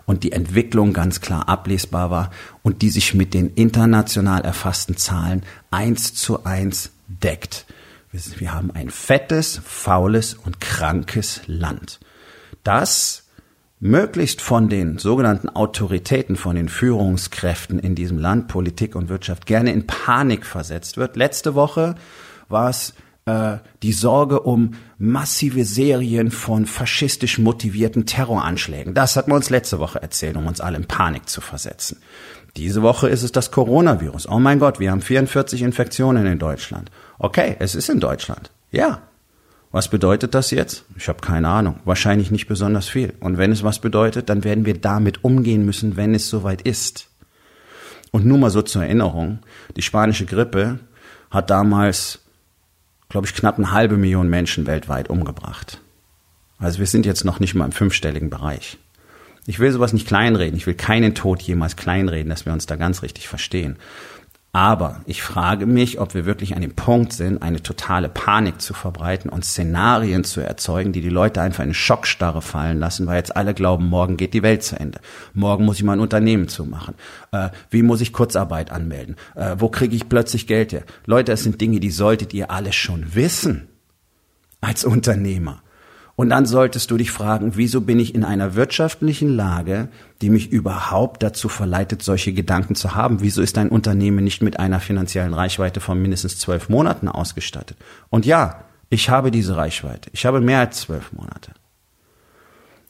und 0.06 0.24
die 0.24 0.32
Entwicklung 0.32 0.94
ganz 0.94 1.22
klar 1.22 1.48
ablesbar 1.48 2.10
war 2.10 2.32
und 2.64 2.82
die 2.82 2.90
sich 2.90 3.14
mit 3.14 3.34
den 3.34 3.54
international 3.54 4.44
erfassten 4.44 4.98
Zahlen 4.98 5.44
eins 5.70 6.14
zu 6.14 6.44
eins 6.44 6.92
deckt. 7.08 7.66
Wir 8.12 8.54
haben 8.54 8.72
ein 8.72 8.90
fettes, 8.90 9.62
faules 9.64 10.34
und 10.34 10.60
krankes 10.62 11.42
Land, 11.46 12.00
das 12.64 13.24
möglichst 13.80 14.42
von 14.42 14.70
den 14.70 14.98
sogenannten 14.98 15.50
Autoritäten, 15.50 16.36
von 16.36 16.56
den 16.56 16.70
Führungskräften 16.70 17.80
in 17.80 17.96
diesem 17.96 18.18
Land, 18.18 18.48
Politik 18.48 18.96
und 18.96 19.10
Wirtschaft, 19.10 19.46
gerne 19.46 19.72
in 19.72 19.86
Panik 19.86 20.46
versetzt 20.46 20.98
wird. 20.98 21.16
Letzte 21.16 21.54
Woche 21.54 21.96
war 22.50 22.70
es 22.70 22.94
äh, 23.26 23.58
die 23.84 23.94
Sorge 23.94 24.40
um 24.40 24.72
massive 24.98 25.64
Serien 25.64 26.32
von 26.32 26.66
faschistisch 26.66 27.38
motivierten 27.38 28.06
Terroranschlägen. 28.06 28.96
Das 28.96 29.16
hat 29.16 29.28
man 29.28 29.38
uns 29.38 29.52
letzte 29.52 29.80
Woche 29.80 30.02
erzählt, 30.02 30.38
um 30.38 30.48
uns 30.48 30.60
alle 30.60 30.78
in 30.78 30.86
Panik 30.86 31.30
zu 31.30 31.42
versetzen. 31.42 32.02
Diese 32.58 32.82
Woche 32.82 33.08
ist 33.08 33.22
es 33.22 33.32
das 33.32 33.52
Coronavirus. 33.52 34.28
Oh 34.28 34.40
mein 34.40 34.58
Gott, 34.58 34.80
wir 34.80 34.90
haben 34.90 35.02
44 35.02 35.62
Infektionen 35.62 36.26
in 36.26 36.40
Deutschland. 36.40 36.90
Okay, 37.20 37.56
es 37.60 37.76
ist 37.76 37.88
in 37.88 38.00
Deutschland. 38.00 38.52
Ja. 38.72 39.04
Was 39.72 39.90
bedeutet 39.90 40.34
das 40.34 40.50
jetzt? 40.50 40.86
Ich 40.96 41.08
habe 41.08 41.22
keine 41.22 41.50
Ahnung. 41.50 41.82
Wahrscheinlich 41.86 42.32
nicht 42.32 42.48
besonders 42.48 42.90
viel. 42.90 43.14
Und 43.20 43.38
wenn 43.38 43.52
es 43.52 43.64
was 43.64 43.80
bedeutet, 43.80 44.30
dann 44.30 44.44
werden 44.44 44.66
wir 44.66 44.74
damit 44.74 45.24
umgehen 45.24 45.66
müssen, 45.66 45.98
wenn 45.98 46.16
es 46.16 46.30
soweit 46.30 46.64
ist. 46.64 47.10
Und 48.12 48.26
nur 48.26 48.40
mal 48.40 48.50
so 48.50 48.64
zur 48.64 48.84
Erinnerung, 48.84 49.40
die 49.76 49.84
spanische 49.84 50.26
Grippe 50.26 50.80
hat 51.30 51.52
damals, 51.52 52.22
glaube 53.10 53.28
ich, 53.28 53.36
knapp 53.36 53.58
eine 53.60 53.72
halbe 53.72 53.98
Million 53.98 54.30
Menschen 54.30 54.66
weltweit 54.66 55.10
umgebracht. 55.10 55.80
Also 56.58 56.80
wir 56.80 56.88
sind 56.88 57.06
jetzt 57.06 57.24
noch 57.24 57.40
nicht 57.40 57.54
mal 57.54 57.66
im 57.66 57.72
fünfstelligen 57.72 58.32
Bereich. 58.32 58.80
Ich 59.48 59.60
will 59.60 59.72
sowas 59.72 59.94
nicht 59.94 60.08
kleinreden. 60.08 60.58
Ich 60.58 60.68
will 60.68 60.76
keinen 60.76 61.16
Tod 61.16 61.42
jemals 61.42 61.78
kleinreden, 61.78 62.30
dass 62.30 62.46
wir 62.46 62.54
uns 62.54 62.66
da 62.66 62.76
ganz 62.76 63.02
richtig 63.02 63.30
verstehen. 63.30 63.78
Aber 64.52 65.02
ich 65.06 65.22
frage 65.22 65.66
mich, 65.66 66.00
ob 66.00 66.16
wir 66.16 66.26
wirklich 66.26 66.56
an 66.56 66.62
dem 66.62 66.74
Punkt 66.74 67.14
sind, 67.14 67.42
eine 67.42 67.62
totale 67.62 68.10
Panik 68.10 68.60
zu 68.60 68.74
verbreiten 68.74 69.30
und 69.30 69.46
Szenarien 69.46 70.24
zu 70.24 70.42
erzeugen, 70.42 70.92
die 70.92 71.02
die 71.02 71.10
Leute 71.10 71.42
einfach 71.42 71.64
in 71.64 71.74
Schockstarre 71.74 72.42
fallen 72.42 72.80
lassen, 72.80 73.08
weil 73.08 73.18
jetzt 73.18 73.38
alle 73.38 73.54
glauben, 73.54 73.88
morgen 73.88 74.18
geht 74.18 74.34
die 74.34 74.44
Welt 74.44 74.64
zu 74.64 74.78
Ende. 74.80 75.00
Morgen 75.34 75.64
muss 75.64 75.78
ich 75.78 75.84
mein 75.84 76.00
Unternehmen 76.00 76.48
zumachen. 76.48 76.96
Äh, 77.32 77.50
wie 77.70 77.84
muss 77.84 78.02
ich 78.02 78.14
Kurzarbeit 78.14 78.72
anmelden? 78.72 79.16
Äh, 79.36 79.56
wo 79.60 79.70
kriege 79.70 79.96
ich 79.96 80.10
plötzlich 80.10 80.48
Geld 80.48 80.74
her? 80.74 80.84
Leute, 81.06 81.32
es 81.32 81.44
sind 81.44 81.62
Dinge, 81.62 81.80
die 81.80 81.92
solltet 81.92 82.34
ihr 82.34 82.52
alle 82.52 82.74
schon 82.74 83.16
wissen 83.16 83.68
als 84.60 84.84
Unternehmer. 84.84 85.62
Und 86.18 86.32
dann 86.32 86.48
solltest 86.48 86.90
du 86.90 86.98
dich 86.98 87.12
fragen, 87.12 87.58
wieso 87.58 87.82
bin 87.82 88.00
ich 88.00 88.16
in 88.16 88.24
einer 88.24 88.56
wirtschaftlichen 88.56 89.30
Lage, 89.30 89.88
die 90.24 90.32
mich 90.32 90.52
überhaupt 90.52 91.22
dazu 91.22 91.48
verleitet, 91.48 92.02
solche 92.02 92.34
Gedanken 92.34 92.74
zu 92.74 92.96
haben? 92.96 93.22
Wieso 93.22 93.44
ist 93.44 93.56
dein 93.56 93.70
Unternehmen 93.70 94.24
nicht 94.24 94.42
mit 94.42 94.60
einer 94.60 94.80
finanziellen 94.80 95.36
Reichweite 95.36 95.80
von 95.80 96.02
mindestens 96.02 96.40
zwölf 96.40 96.70
Monaten 96.70 97.08
ausgestattet? 97.08 97.78
Und 98.10 98.26
ja, 98.26 98.64
ich 98.90 99.12
habe 99.12 99.30
diese 99.30 99.56
Reichweite. 99.58 100.10
Ich 100.12 100.26
habe 100.26 100.42
mehr 100.42 100.62
als 100.62 100.82
zwölf 100.82 101.14
Monate. 101.14 101.52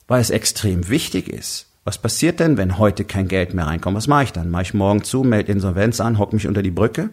Weil 0.07 0.21
es 0.21 0.29
extrem 0.29 0.87
wichtig 0.87 1.27
ist. 1.27 1.65
Was 1.83 1.97
passiert 1.97 2.39
denn, 2.39 2.55
wenn 2.55 2.77
heute 2.77 3.03
kein 3.03 3.27
Geld 3.27 3.53
mehr 3.53 3.67
reinkommt? 3.67 3.97
Was 3.97 4.07
mache 4.07 4.23
ich 4.23 4.31
dann? 4.31 4.49
Mache 4.49 4.61
ich 4.63 4.73
morgen 4.73 5.03
zu, 5.03 5.23
melde 5.23 5.51
Insolvenz 5.51 5.99
an, 5.99 6.17
hock 6.17 6.31
mich 6.31 6.47
unter 6.47 6.63
die 6.63 6.71
Brücke? 6.71 7.09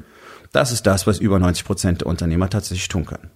Das 0.53 0.71
ist 0.71 0.87
das, 0.87 1.09
was 1.09 1.19
über 1.19 1.41
90 1.41 1.65
Prozent 1.65 2.01
der 2.03 2.07
Unternehmer 2.07 2.49
tatsächlich 2.49 2.87
tun 2.87 3.05
können 3.05 3.31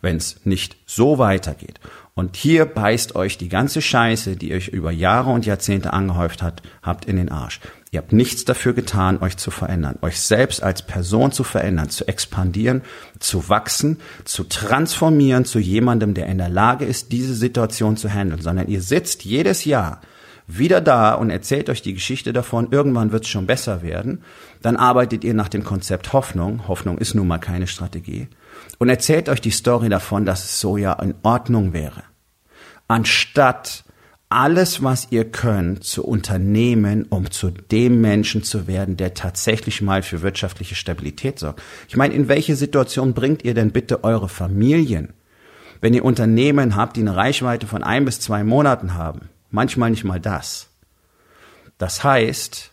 wenn 0.00 0.16
es 0.16 0.44
nicht 0.44 0.76
so 0.86 1.18
weitergeht. 1.18 1.80
Und 2.14 2.36
hier 2.36 2.64
beißt 2.64 3.14
euch 3.14 3.38
die 3.38 3.48
ganze 3.48 3.80
Scheiße, 3.80 4.36
die 4.36 4.52
euch 4.52 4.68
über 4.68 4.90
Jahre 4.90 5.30
und 5.30 5.46
Jahrzehnte 5.46 5.92
angehäuft 5.92 6.42
hat, 6.42 6.62
habt 6.82 7.04
in 7.04 7.16
den 7.16 7.30
Arsch. 7.30 7.60
Ihr 7.90 8.00
habt 8.00 8.12
nichts 8.12 8.44
dafür 8.44 8.72
getan, 8.72 9.22
euch 9.22 9.36
zu 9.36 9.50
verändern, 9.50 9.98
euch 10.02 10.20
selbst 10.20 10.62
als 10.62 10.82
Person 10.82 11.32
zu 11.32 11.44
verändern, 11.44 11.90
zu 11.90 12.06
expandieren, 12.06 12.82
zu 13.18 13.48
wachsen, 13.48 13.98
zu 14.24 14.44
transformieren 14.44 15.44
zu 15.44 15.58
jemandem, 15.58 16.12
der 16.12 16.26
in 16.26 16.38
der 16.38 16.48
Lage 16.48 16.84
ist, 16.84 17.12
diese 17.12 17.34
Situation 17.34 17.96
zu 17.96 18.12
handeln, 18.12 18.42
sondern 18.42 18.66
ihr 18.68 18.82
sitzt 18.82 19.24
jedes 19.24 19.64
Jahr 19.64 20.00
wieder 20.48 20.80
da 20.80 21.14
und 21.14 21.30
erzählt 21.30 21.68
euch 21.68 21.82
die 21.82 21.94
Geschichte 21.94 22.32
davon, 22.32 22.68
irgendwann 22.70 23.12
wird 23.12 23.24
es 23.24 23.30
schon 23.30 23.46
besser 23.46 23.82
werden, 23.82 24.22
dann 24.62 24.76
arbeitet 24.76 25.22
ihr 25.22 25.34
nach 25.34 25.48
dem 25.48 25.62
Konzept 25.62 26.12
Hoffnung, 26.12 26.66
Hoffnung 26.66 26.98
ist 26.98 27.14
nun 27.14 27.28
mal 27.28 27.38
keine 27.38 27.66
Strategie, 27.66 28.28
und 28.78 28.88
erzählt 28.88 29.28
euch 29.28 29.40
die 29.40 29.50
Story 29.50 29.88
davon, 29.88 30.24
dass 30.24 30.44
es 30.44 30.60
so 30.60 30.76
ja 30.76 30.92
in 30.94 31.14
Ordnung 31.22 31.72
wäre. 31.72 32.04
Anstatt 32.86 33.84
alles, 34.30 34.82
was 34.82 35.08
ihr 35.10 35.24
könnt, 35.24 35.84
zu 35.84 36.04
unternehmen, 36.04 37.06
um 37.08 37.30
zu 37.30 37.50
dem 37.50 38.00
Menschen 38.00 38.42
zu 38.42 38.66
werden, 38.66 38.96
der 38.96 39.14
tatsächlich 39.14 39.80
mal 39.80 40.02
für 40.02 40.22
wirtschaftliche 40.22 40.74
Stabilität 40.74 41.38
sorgt. 41.38 41.62
Ich 41.88 41.96
meine, 41.96 42.14
in 42.14 42.28
welche 42.28 42.54
Situation 42.54 43.14
bringt 43.14 43.42
ihr 43.44 43.54
denn 43.54 43.70
bitte 43.70 44.04
eure 44.04 44.28
Familien, 44.28 45.14
wenn 45.80 45.94
ihr 45.94 46.04
Unternehmen 46.04 46.76
habt, 46.76 46.96
die 46.96 47.00
eine 47.00 47.16
Reichweite 47.16 47.66
von 47.66 47.82
ein 47.82 48.04
bis 48.04 48.20
zwei 48.20 48.44
Monaten 48.44 48.94
haben? 48.94 49.30
Manchmal 49.50 49.90
nicht 49.90 50.04
mal 50.04 50.20
das. 50.20 50.68
Das 51.78 52.04
heißt, 52.04 52.72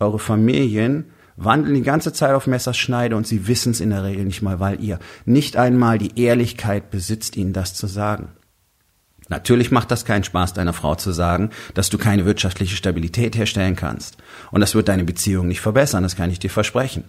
eure 0.00 0.18
Familien 0.18 1.12
wandeln 1.38 1.74
die 1.74 1.82
ganze 1.82 2.12
Zeit 2.12 2.34
auf 2.34 2.46
Messerschneide 2.46 3.16
und 3.16 3.26
sie 3.26 3.46
wissen 3.46 3.70
es 3.70 3.80
in 3.80 3.90
der 3.90 4.04
Regel 4.04 4.24
nicht 4.24 4.42
mal, 4.42 4.60
weil 4.60 4.82
ihr 4.82 4.98
nicht 5.24 5.56
einmal 5.56 5.98
die 5.98 6.20
Ehrlichkeit 6.20 6.90
besitzt, 6.90 7.36
ihnen 7.36 7.52
das 7.52 7.74
zu 7.74 7.86
sagen. 7.86 8.32
Natürlich 9.28 9.70
macht 9.70 9.90
das 9.90 10.04
keinen 10.04 10.24
Spaß, 10.24 10.54
deiner 10.54 10.72
Frau 10.72 10.94
zu 10.94 11.12
sagen, 11.12 11.50
dass 11.74 11.90
du 11.90 11.98
keine 11.98 12.24
wirtschaftliche 12.24 12.76
Stabilität 12.76 13.36
herstellen 13.36 13.76
kannst. 13.76 14.16
Und 14.50 14.60
das 14.60 14.74
wird 14.74 14.88
deine 14.88 15.04
Beziehung 15.04 15.48
nicht 15.48 15.60
verbessern, 15.60 16.02
das 16.02 16.16
kann 16.16 16.30
ich 16.30 16.38
dir 16.38 16.50
versprechen. 16.50 17.04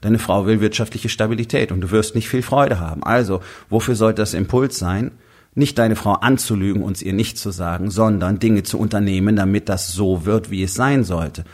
Deine 0.00 0.18
Frau 0.18 0.46
will 0.46 0.60
wirtschaftliche 0.60 1.08
Stabilität 1.08 1.72
und 1.72 1.80
du 1.80 1.90
wirst 1.90 2.14
nicht 2.14 2.28
viel 2.28 2.42
Freude 2.42 2.80
haben. 2.80 3.04
Also, 3.04 3.40
wofür 3.68 3.94
sollte 3.94 4.22
das 4.22 4.34
Impuls 4.34 4.78
sein? 4.78 5.12
Nicht 5.54 5.78
deine 5.78 5.96
Frau 5.96 6.12
anzulügen 6.12 6.82
und 6.82 7.02
ihr 7.02 7.12
nicht 7.12 7.36
zu 7.36 7.50
sagen, 7.50 7.90
sondern 7.90 8.38
Dinge 8.38 8.62
zu 8.62 8.78
unternehmen, 8.78 9.34
damit 9.34 9.68
das 9.68 9.92
so 9.92 10.24
wird, 10.24 10.50
wie 10.50 10.62
es 10.62 10.74
sein 10.74 11.02
sollte 11.02 11.44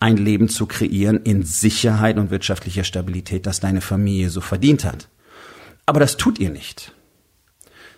ein 0.00 0.16
Leben 0.16 0.48
zu 0.48 0.66
kreieren 0.66 1.20
in 1.22 1.42
Sicherheit 1.42 2.18
und 2.18 2.30
wirtschaftlicher 2.30 2.84
Stabilität, 2.84 3.46
das 3.46 3.60
deine 3.60 3.80
Familie 3.80 4.30
so 4.30 4.40
verdient 4.40 4.84
hat. 4.84 5.08
Aber 5.86 6.00
das 6.00 6.16
tut 6.16 6.38
ihr 6.38 6.50
nicht. 6.50 6.92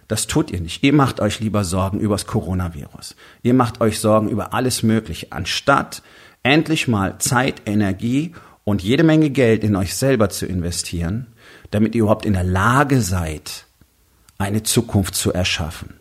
Das 0.07 0.27
tut 0.27 0.51
ihr 0.51 0.61
nicht. 0.61 0.83
Ihr 0.83 0.93
macht 0.93 1.21
euch 1.21 1.41
lieber 1.41 1.65
Sorgen 1.65 2.01
übers 2.01 2.27
Coronavirus. 2.27 3.15
Ihr 3.43 3.55
macht 3.55 3.81
euch 3.81 4.01
Sorgen 4.01 4.29
über 4.29 4.55
alles 4.55 4.83
Mögliche, 4.83 5.33
anstatt 5.33 6.03
endlich 6.43 6.89
mal 6.89 7.19
Zeit, 7.19 7.63
Energie 7.67 8.33
und 8.65 8.83
jede 8.83 9.03
Menge 9.03 9.31
Geld 9.31 9.65
in 9.65 9.77
euch 9.77 9.95
selber 9.95 10.31
zu 10.31 10.47
investieren, 10.47 11.27
damit 11.71 11.95
ihr 11.95 12.03
überhaupt 12.03 12.25
in 12.25 12.33
der 12.33 12.45
Lage 12.45 13.03
seid, 13.03 13.67
eine 14.39 14.63
Zukunft 14.63 15.15
zu 15.15 15.33
erschaffen. 15.33 15.95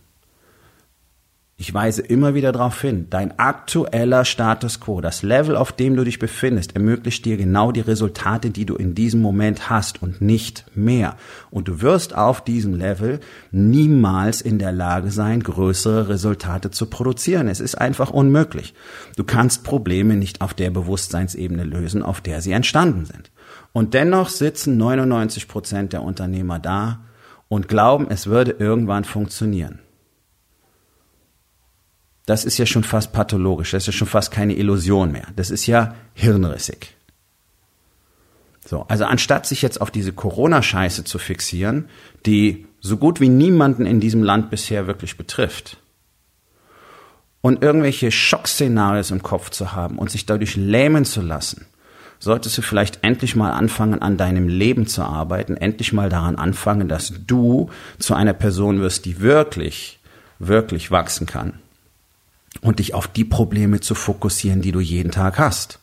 Ich 1.60 1.74
weise 1.74 2.04
immer 2.04 2.36
wieder 2.36 2.52
darauf 2.52 2.80
hin, 2.82 3.08
dein 3.10 3.40
aktueller 3.40 4.26
Status 4.26 4.80
quo, 4.80 5.02
das 5.02 5.24
Level, 5.24 5.56
auf 5.56 5.72
dem 5.72 5.96
du 5.96 6.04
dich 6.04 6.20
befindest, 6.20 6.76
ermöglicht 6.76 7.26
dir 7.26 7.36
genau 7.36 7.72
die 7.72 7.82
Resultate, 7.82 8.52
die 8.52 8.68
du 8.68 8.76
in 8.76 8.94
diesem 8.94 9.24
Moment 9.24 9.68
hast 9.68 10.04
und 10.04 10.22
nicht 10.22 10.66
mehr. 10.76 11.16
Und 11.50 11.68
du 11.68 11.82
wirst 11.82 12.16
auf 12.16 12.44
diesem 12.44 12.76
Level 12.76 13.22
niemals 13.50 14.42
in 14.42 14.60
der 14.60 14.72
Lage 14.72 15.10
sein, 15.10 15.42
größere 15.42 16.10
Resultate 16.10 16.70
zu 16.70 16.86
produzieren. 16.86 17.48
Es 17.48 17.60
ist 17.60 17.74
einfach 17.74 18.12
unmöglich. 18.12 18.76
Du 19.16 19.24
kannst 19.24 19.64
Probleme 19.64 20.16
nicht 20.16 20.42
auf 20.42 20.54
der 20.54 20.70
Bewusstseinsebene 20.70 21.64
lösen, 21.64 22.04
auf 22.04 22.22
der 22.22 22.42
sie 22.42 22.52
entstanden 22.52 23.06
sind. 23.06 23.32
Und 23.74 23.96
dennoch 23.96 24.30
sitzen 24.30 24.78
99 24.78 25.48
Prozent 25.48 25.92
der 25.92 26.04
Unternehmer 26.04 26.60
da 26.60 27.00
und 27.50 27.68
glauben, 27.68 28.08
es 28.10 28.28
würde 28.28 28.52
irgendwann 28.52 29.04
funktionieren. 29.04 29.80
Das 32.26 32.44
ist 32.44 32.58
ja 32.58 32.66
schon 32.66 32.84
fast 32.84 33.14
pathologisch, 33.14 33.72
das 33.72 33.84
ist 33.84 33.88
ja 33.88 33.94
schon 33.94 34.08
fast 34.08 34.32
keine 34.32 34.56
Illusion 34.56 35.12
mehr. 35.12 35.28
Das 35.36 35.50
ist 35.50 35.66
ja 35.66 35.96
hirnrissig. 36.14 36.96
So, 38.66 38.86
also 38.90 39.06
anstatt 39.06 39.46
sich 39.46 39.62
jetzt 39.62 39.80
auf 39.80 39.92
diese 39.92 40.12
Corona-Scheiße 40.12 41.06
zu 41.06 41.20
fixieren, 41.20 41.88
die 42.26 42.68
so 42.82 42.98
gut 42.98 43.22
wie 43.22 43.30
niemanden 43.30 43.86
in 43.86 44.02
diesem 44.02 44.24
Land 44.24 44.50
bisher 44.50 44.88
wirklich 44.88 45.18
betrifft, 45.18 45.78
und 47.42 47.64
irgendwelche 47.64 48.12
Schockszenarios 48.12 49.12
im 49.12 49.24
Kopf 49.24 49.52
zu 49.52 49.72
haben 49.72 49.98
und 49.98 50.12
sich 50.12 50.26
dadurch 50.26 50.58
lähmen 50.58 51.06
zu 51.06 51.22
lassen, 51.22 51.66
solltest 52.20 52.58
du 52.58 52.62
vielleicht 52.62 53.04
endlich 53.04 53.36
mal 53.36 53.52
anfangen, 53.52 54.02
an 54.02 54.18
deinem 54.18 54.48
Leben 54.48 54.88
zu 54.88 55.04
arbeiten, 55.04 55.58
endlich 55.58 55.94
mal 55.94 56.10
daran 56.10 56.36
anfangen, 56.36 56.88
dass 56.88 57.14
du 57.26 57.70
zu 58.00 58.14
einer 58.14 58.34
Person 58.34 58.80
wirst, 58.80 59.06
die 59.06 59.22
wirklich, 59.22 60.00
wirklich 60.40 60.92
wachsen 60.92 61.28
kann 61.28 61.54
und 62.62 62.80
dich 62.80 62.94
auf 62.94 63.08
die 63.08 63.26
Probleme 63.26 63.80
zu 63.80 63.96
fokussieren, 63.96 64.62
die 64.62 64.72
du 64.72 64.80
jeden 64.80 65.12
Tag 65.12 65.40
hast. 65.40 65.80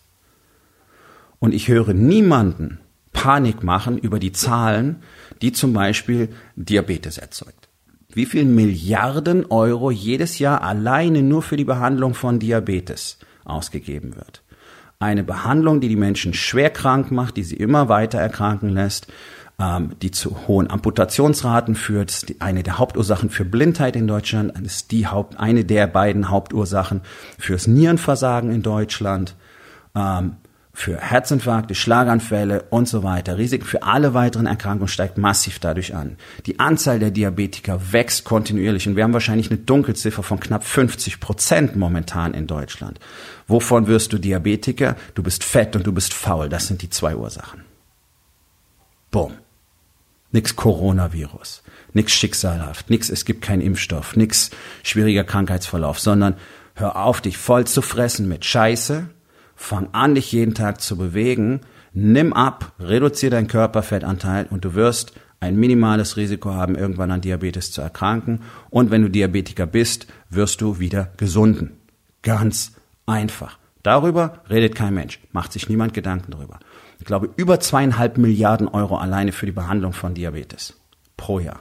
Und 1.38 1.54
ich 1.54 1.68
höre 1.68 1.92
niemanden 1.92 2.78
Panik 3.12 3.62
machen 3.62 3.98
über 3.98 4.18
die 4.18 4.32
Zahlen, 4.32 5.02
die 5.40 5.52
zum 5.52 5.72
Beispiel 5.72 6.30
Diabetes 6.56 7.18
erzeugt. 7.18 7.68
Wie 8.12 8.26
viel 8.26 8.44
Milliarden 8.44 9.46
Euro 9.46 9.90
jedes 9.90 10.38
Jahr 10.38 10.62
alleine 10.62 11.22
nur 11.22 11.42
für 11.42 11.56
die 11.56 11.64
Behandlung 11.64 12.14
von 12.14 12.38
Diabetes 12.38 13.18
ausgegeben 13.44 14.14
wird. 14.16 14.43
Eine 15.04 15.22
Behandlung, 15.22 15.82
die 15.82 15.88
die 15.88 15.96
Menschen 15.96 16.32
schwer 16.32 16.70
krank 16.70 17.10
macht, 17.10 17.36
die 17.36 17.42
sie 17.42 17.56
immer 17.56 17.90
weiter 17.90 18.18
erkranken 18.18 18.70
lässt, 18.70 19.06
ähm, 19.60 19.90
die 20.00 20.10
zu 20.10 20.48
hohen 20.48 20.70
Amputationsraten 20.70 21.74
führt. 21.74 22.34
Eine 22.38 22.62
der 22.62 22.78
Hauptursachen 22.78 23.28
für 23.28 23.44
Blindheit 23.44 23.96
in 23.96 24.06
Deutschland. 24.06 24.58
Ist 24.64 24.92
die 24.92 25.06
Haupt, 25.06 25.38
eine 25.38 25.66
der 25.66 25.88
beiden 25.88 26.30
Hauptursachen 26.30 27.02
fürs 27.38 27.66
Nierenversagen 27.66 28.50
in 28.50 28.62
Deutschland. 28.62 29.36
Ähm, 29.94 30.36
für 30.74 30.98
Herzinfarkte, 30.98 31.76
Schlaganfälle 31.76 32.64
und 32.68 32.88
so 32.88 33.04
weiter. 33.04 33.38
Risiken 33.38 33.64
für 33.64 33.84
alle 33.84 34.12
weiteren 34.12 34.46
Erkrankungen 34.46 34.88
steigt 34.88 35.16
massiv 35.16 35.60
dadurch 35.60 35.94
an. 35.94 36.16
Die 36.46 36.58
Anzahl 36.58 36.98
der 36.98 37.12
Diabetiker 37.12 37.92
wächst 37.92 38.24
kontinuierlich 38.24 38.88
und 38.88 38.96
wir 38.96 39.04
haben 39.04 39.12
wahrscheinlich 39.12 39.50
eine 39.50 39.60
Dunkelziffer 39.60 40.24
von 40.24 40.40
knapp 40.40 40.64
50 40.64 41.20
Prozent 41.20 41.76
momentan 41.76 42.34
in 42.34 42.48
Deutschland. 42.48 42.98
Wovon 43.46 43.86
wirst 43.86 44.12
du 44.12 44.18
Diabetiker? 44.18 44.96
Du 45.14 45.22
bist 45.22 45.44
fett 45.44 45.76
und 45.76 45.86
du 45.86 45.92
bist 45.92 46.12
faul. 46.12 46.48
Das 46.48 46.66
sind 46.66 46.82
die 46.82 46.90
zwei 46.90 47.14
Ursachen. 47.14 47.62
Boom. 49.12 49.34
Nix 50.32 50.56
Coronavirus, 50.56 51.62
nix 51.92 52.12
schicksalhaft, 52.12 52.90
nix 52.90 53.08
es 53.08 53.24
gibt 53.24 53.42
keinen 53.42 53.62
Impfstoff, 53.62 54.16
nix 54.16 54.50
schwieriger 54.82 55.22
Krankheitsverlauf, 55.22 56.00
sondern 56.00 56.34
hör 56.74 56.96
auf, 56.96 57.20
dich 57.20 57.38
voll 57.38 57.68
zu 57.68 57.80
fressen 57.80 58.26
mit 58.26 58.44
Scheiße, 58.44 59.08
fang 59.56 59.88
an, 59.92 60.14
dich 60.14 60.32
jeden 60.32 60.54
Tag 60.54 60.80
zu 60.80 60.96
bewegen, 60.96 61.60
nimm 61.92 62.32
ab, 62.32 62.72
reduziere 62.80 63.30
deinen 63.30 63.46
Körperfettanteil 63.46 64.46
und 64.50 64.64
du 64.64 64.74
wirst 64.74 65.12
ein 65.40 65.56
minimales 65.56 66.16
Risiko 66.16 66.52
haben, 66.52 66.74
irgendwann 66.74 67.10
an 67.10 67.20
Diabetes 67.20 67.70
zu 67.70 67.82
erkranken. 67.82 68.40
Und 68.70 68.90
wenn 68.90 69.02
du 69.02 69.10
Diabetiker 69.10 69.66
bist, 69.66 70.06
wirst 70.30 70.60
du 70.60 70.78
wieder 70.78 71.10
gesunden. 71.16 71.72
Ganz 72.22 72.72
einfach. 73.06 73.58
Darüber 73.82 74.42
redet 74.48 74.74
kein 74.74 74.94
Mensch, 74.94 75.20
macht 75.32 75.52
sich 75.52 75.68
niemand 75.68 75.92
Gedanken 75.92 76.32
darüber. 76.32 76.58
Ich 76.98 77.04
glaube, 77.04 77.28
über 77.36 77.60
zweieinhalb 77.60 78.16
Milliarden 78.16 78.68
Euro 78.68 78.96
alleine 78.96 79.32
für 79.32 79.44
die 79.46 79.52
Behandlung 79.52 79.92
von 79.92 80.14
Diabetes 80.14 80.74
pro 81.18 81.38
Jahr. 81.38 81.60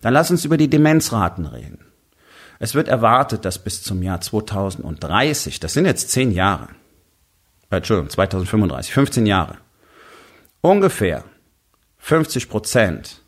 Dann 0.00 0.14
lass 0.14 0.30
uns 0.30 0.44
über 0.44 0.56
die 0.56 0.70
Demenzraten 0.70 1.46
reden. 1.46 1.78
Es 2.60 2.74
wird 2.74 2.88
erwartet, 2.88 3.44
dass 3.44 3.58
bis 3.58 3.82
zum 3.82 4.02
Jahr 4.02 4.20
2030, 4.20 5.60
das 5.60 5.72
sind 5.72 5.86
jetzt 5.86 6.10
zehn 6.10 6.30
Jahre, 6.30 6.68
äh, 7.70 7.76
Entschuldigung, 7.76 8.10
2035, 8.10 8.92
15 8.92 9.26
Jahre, 9.26 9.58
ungefähr 10.60 11.24
50 11.98 12.48
Prozent, 12.48 13.22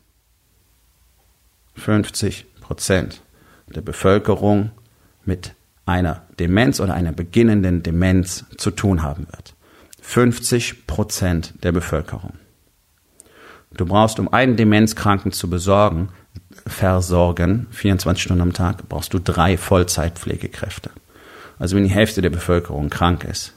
50 1.75 2.45
Prozent 2.61 3.21
der 3.67 3.81
Bevölkerung 3.81 4.71
mit 5.25 5.55
einer 5.85 6.23
Demenz 6.39 6.79
oder 6.79 6.93
einer 6.93 7.11
beginnenden 7.11 7.83
Demenz 7.83 8.45
zu 8.57 8.71
tun 8.71 9.03
haben 9.03 9.27
wird. 9.31 9.55
50 10.01 10.87
Prozent 10.87 11.53
der 11.63 11.71
Bevölkerung. 11.71 12.33
Du 13.75 13.85
brauchst, 13.85 14.19
um 14.19 14.31
einen 14.31 14.55
Demenzkranken 14.55 15.31
zu 15.31 15.49
besorgen, 15.49 16.09
versorgen, 16.67 17.67
24 17.71 18.21
Stunden 18.23 18.41
am 18.41 18.53
Tag, 18.53 18.87
brauchst 18.87 19.13
du 19.13 19.19
drei 19.19 19.57
Vollzeitpflegekräfte. 19.57 20.91
Also 21.57 21.75
wenn 21.75 21.83
die 21.83 21.89
Hälfte 21.89 22.21
der 22.21 22.29
Bevölkerung 22.29 22.89
krank 22.89 23.23
ist, 23.23 23.53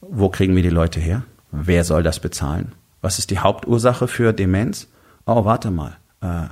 wo 0.00 0.28
kriegen 0.28 0.56
wir 0.56 0.62
die 0.62 0.70
Leute 0.70 1.00
her? 1.00 1.24
Wer 1.50 1.84
soll 1.84 2.02
das 2.02 2.20
bezahlen? 2.20 2.72
Was 3.00 3.18
ist 3.18 3.30
die 3.30 3.38
Hauptursache 3.38 4.08
für 4.08 4.32
Demenz? 4.32 4.88
Oh, 5.26 5.44
warte 5.44 5.70
mal. 5.70 5.96
Äh, 6.20 6.48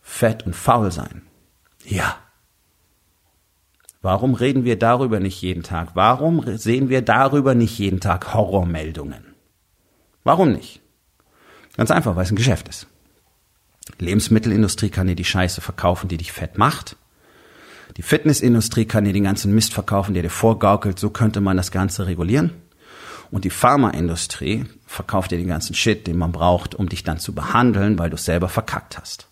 fett 0.00 0.46
und 0.46 0.54
faul 0.54 0.90
sein. 0.90 1.22
Ja. 1.84 2.16
Warum 4.02 4.34
reden 4.34 4.64
wir 4.64 4.78
darüber 4.78 5.20
nicht 5.20 5.40
jeden 5.42 5.62
Tag? 5.62 5.90
Warum 5.94 6.56
sehen 6.56 6.88
wir 6.88 7.02
darüber 7.02 7.54
nicht 7.54 7.78
jeden 7.78 8.00
Tag 8.00 8.32
Horrormeldungen? 8.32 9.34
Warum 10.24 10.52
nicht? 10.52 10.80
Ganz 11.76 11.90
einfach, 11.90 12.16
weil 12.16 12.24
es 12.24 12.30
ein 12.30 12.36
Geschäft 12.36 12.68
ist. 12.68 12.86
Lebensmittelindustrie 13.98 14.90
kann 14.90 15.06
dir 15.06 15.16
die 15.16 15.24
Scheiße 15.24 15.60
verkaufen, 15.60 16.08
die 16.08 16.16
dich 16.16 16.32
fett 16.32 16.56
macht. 16.56 16.96
Die 17.96 18.02
Fitnessindustrie 18.02 18.84
kann 18.84 19.04
dir 19.04 19.12
den 19.12 19.24
ganzen 19.24 19.54
Mist 19.54 19.74
verkaufen, 19.74 20.14
der 20.14 20.22
dir 20.22 20.30
vorgaukelt, 20.30 20.98
so 20.98 21.10
könnte 21.10 21.40
man 21.40 21.56
das 21.56 21.70
Ganze 21.70 22.06
regulieren. 22.06 22.52
Und 23.30 23.44
die 23.44 23.50
Pharmaindustrie 23.50 24.64
verkauft 24.86 25.30
dir 25.30 25.38
den 25.38 25.48
ganzen 25.48 25.74
Shit, 25.74 26.06
den 26.06 26.18
man 26.18 26.32
braucht, 26.32 26.74
um 26.74 26.88
dich 26.88 27.04
dann 27.04 27.18
zu 27.18 27.34
behandeln, 27.34 27.98
weil 27.98 28.10
du 28.10 28.16
es 28.16 28.24
selber 28.24 28.48
verkackt 28.48 28.98
hast. 28.98 29.28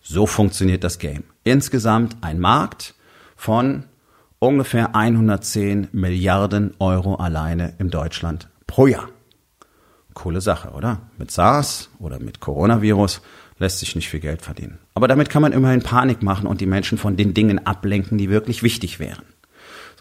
So 0.00 0.26
funktioniert 0.26 0.82
das 0.82 0.98
Game. 0.98 1.24
Insgesamt 1.44 2.16
ein 2.22 2.40
Markt 2.40 2.94
von 3.36 3.84
ungefähr 4.38 4.96
110 4.96 5.88
Milliarden 5.92 6.74
Euro 6.78 7.16
alleine 7.16 7.74
in 7.78 7.90
Deutschland 7.90 8.48
pro 8.66 8.86
Jahr. 8.86 9.08
Coole 10.14 10.40
Sache, 10.40 10.70
oder? 10.70 11.02
Mit 11.18 11.30
SARS 11.30 11.90
oder 11.98 12.18
mit 12.18 12.40
Coronavirus 12.40 13.22
lässt 13.58 13.78
sich 13.78 13.94
nicht 13.94 14.08
viel 14.08 14.20
Geld 14.20 14.42
verdienen. 14.42 14.78
Aber 14.94 15.08
damit 15.08 15.30
kann 15.30 15.42
man 15.42 15.52
immerhin 15.52 15.82
Panik 15.82 16.22
machen 16.22 16.46
und 16.46 16.60
die 16.60 16.66
Menschen 16.66 16.98
von 16.98 17.16
den 17.16 17.32
Dingen 17.34 17.66
ablenken, 17.66 18.18
die 18.18 18.28
wirklich 18.28 18.62
wichtig 18.62 18.98
wären. 18.98 19.22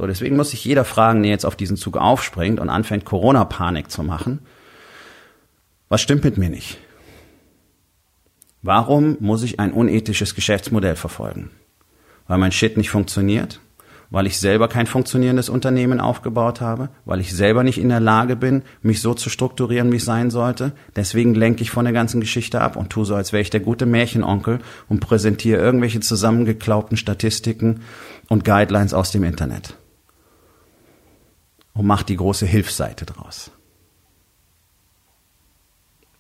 So, 0.02 0.08
deswegen 0.08 0.36
muss 0.36 0.50
sich 0.50 0.66
jeder 0.66 0.84
fragen, 0.84 1.22
der 1.22 1.30
jetzt 1.30 1.46
auf 1.46 1.56
diesen 1.56 1.78
Zug 1.78 1.96
aufspringt 1.96 2.60
und 2.60 2.70
anfängt, 2.70 3.06
Corona-Panik 3.06 3.92
zu 3.92 4.02
machen. 4.02 4.40
Was 5.90 6.02
stimmt 6.02 6.24
mit 6.24 6.40
mir 6.40 6.50
nicht? 6.50 6.80
Warum 8.64 9.18
muss 9.20 9.44
ich 9.44 9.60
ein 9.60 9.72
unethisches 9.72 10.34
Geschäftsmodell 10.34 10.96
verfolgen? 10.96 11.52
Weil 12.28 12.40
mein 12.40 12.52
Shit 12.52 12.78
nicht 12.78 12.90
funktioniert? 12.90 13.60
Weil 14.10 14.26
ich 14.26 14.40
selber 14.40 14.68
kein 14.68 14.88
funktionierendes 14.88 15.50
Unternehmen 15.50 16.00
aufgebaut 16.00 16.62
habe? 16.62 16.90
Weil 17.06 17.20
ich 17.20 17.36
selber 17.36 17.62
nicht 17.62 17.78
in 17.78 17.90
der 17.90 18.00
Lage 18.00 18.36
bin, 18.36 18.64
mich 18.82 19.02
so 19.02 19.14
zu 19.14 19.30
strukturieren, 19.30 19.92
wie 19.92 19.98
ich 19.98 20.04
sein 20.04 20.32
sollte? 20.32 20.72
Deswegen 20.96 21.36
lenke 21.36 21.62
ich 21.62 21.70
von 21.70 21.86
der 21.86 21.94
ganzen 21.94 22.22
Geschichte 22.22 22.60
ab 22.60 22.76
und 22.76 22.90
tue 22.90 23.06
so, 23.06 23.14
als 23.14 23.34
wäre 23.34 23.42
ich 23.42 23.52
der 23.52 23.60
gute 23.60 23.86
Märchenonkel 23.86 24.62
und 24.90 25.00
präsentiere 25.00 25.62
irgendwelche 25.62 26.00
zusammengeklaubten 26.00 26.98
Statistiken 26.98 27.82
und 28.30 28.46
Guidelines 28.46 28.96
aus 28.96 29.12
dem 29.12 29.24
Internet. 29.24 29.76
Und 31.74 31.86
mache 31.86 32.06
die 32.06 32.18
große 32.18 32.46
Hilfsseite 32.46 33.06
draus. 33.06 33.52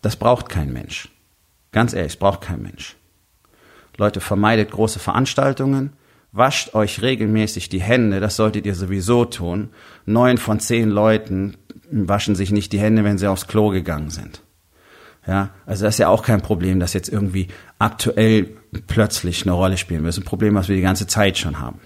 Das 0.01 0.15
braucht 0.15 0.49
kein 0.49 0.73
Mensch. 0.73 1.09
Ganz 1.71 1.93
ehrlich, 1.93 2.19
braucht 2.19 2.41
kein 2.41 2.61
Mensch. 2.61 2.97
Leute, 3.97 4.21
vermeidet 4.21 4.71
große 4.71 4.99
Veranstaltungen, 4.99 5.93
wascht 6.31 6.73
euch 6.73 7.01
regelmäßig 7.01 7.69
die 7.69 7.81
Hände, 7.81 8.19
das 8.19 8.35
solltet 8.35 8.65
ihr 8.65 8.75
sowieso 8.75 9.25
tun. 9.25 9.69
Neun 10.05 10.37
von 10.37 10.59
zehn 10.59 10.89
Leuten 10.89 11.57
waschen 11.91 12.35
sich 12.35 12.51
nicht 12.51 12.71
die 12.71 12.79
Hände, 12.79 13.03
wenn 13.03 13.17
sie 13.17 13.27
aufs 13.27 13.47
Klo 13.47 13.69
gegangen 13.69 14.09
sind. 14.09 14.41
Ja, 15.27 15.51
also 15.67 15.85
das 15.85 15.95
ist 15.95 15.99
ja 15.99 16.07
auch 16.07 16.23
kein 16.23 16.41
Problem, 16.41 16.79
das 16.79 16.93
jetzt 16.93 17.09
irgendwie 17.09 17.49
aktuell 17.77 18.57
plötzlich 18.87 19.43
eine 19.43 19.51
Rolle 19.51 19.77
spielen 19.77 20.01
wird. 20.01 20.09
Das 20.09 20.17
ist 20.17 20.23
ein 20.23 20.27
Problem, 20.27 20.55
was 20.55 20.67
wir 20.67 20.75
die 20.75 20.81
ganze 20.81 21.05
Zeit 21.05 21.37
schon 21.37 21.59
haben 21.59 21.79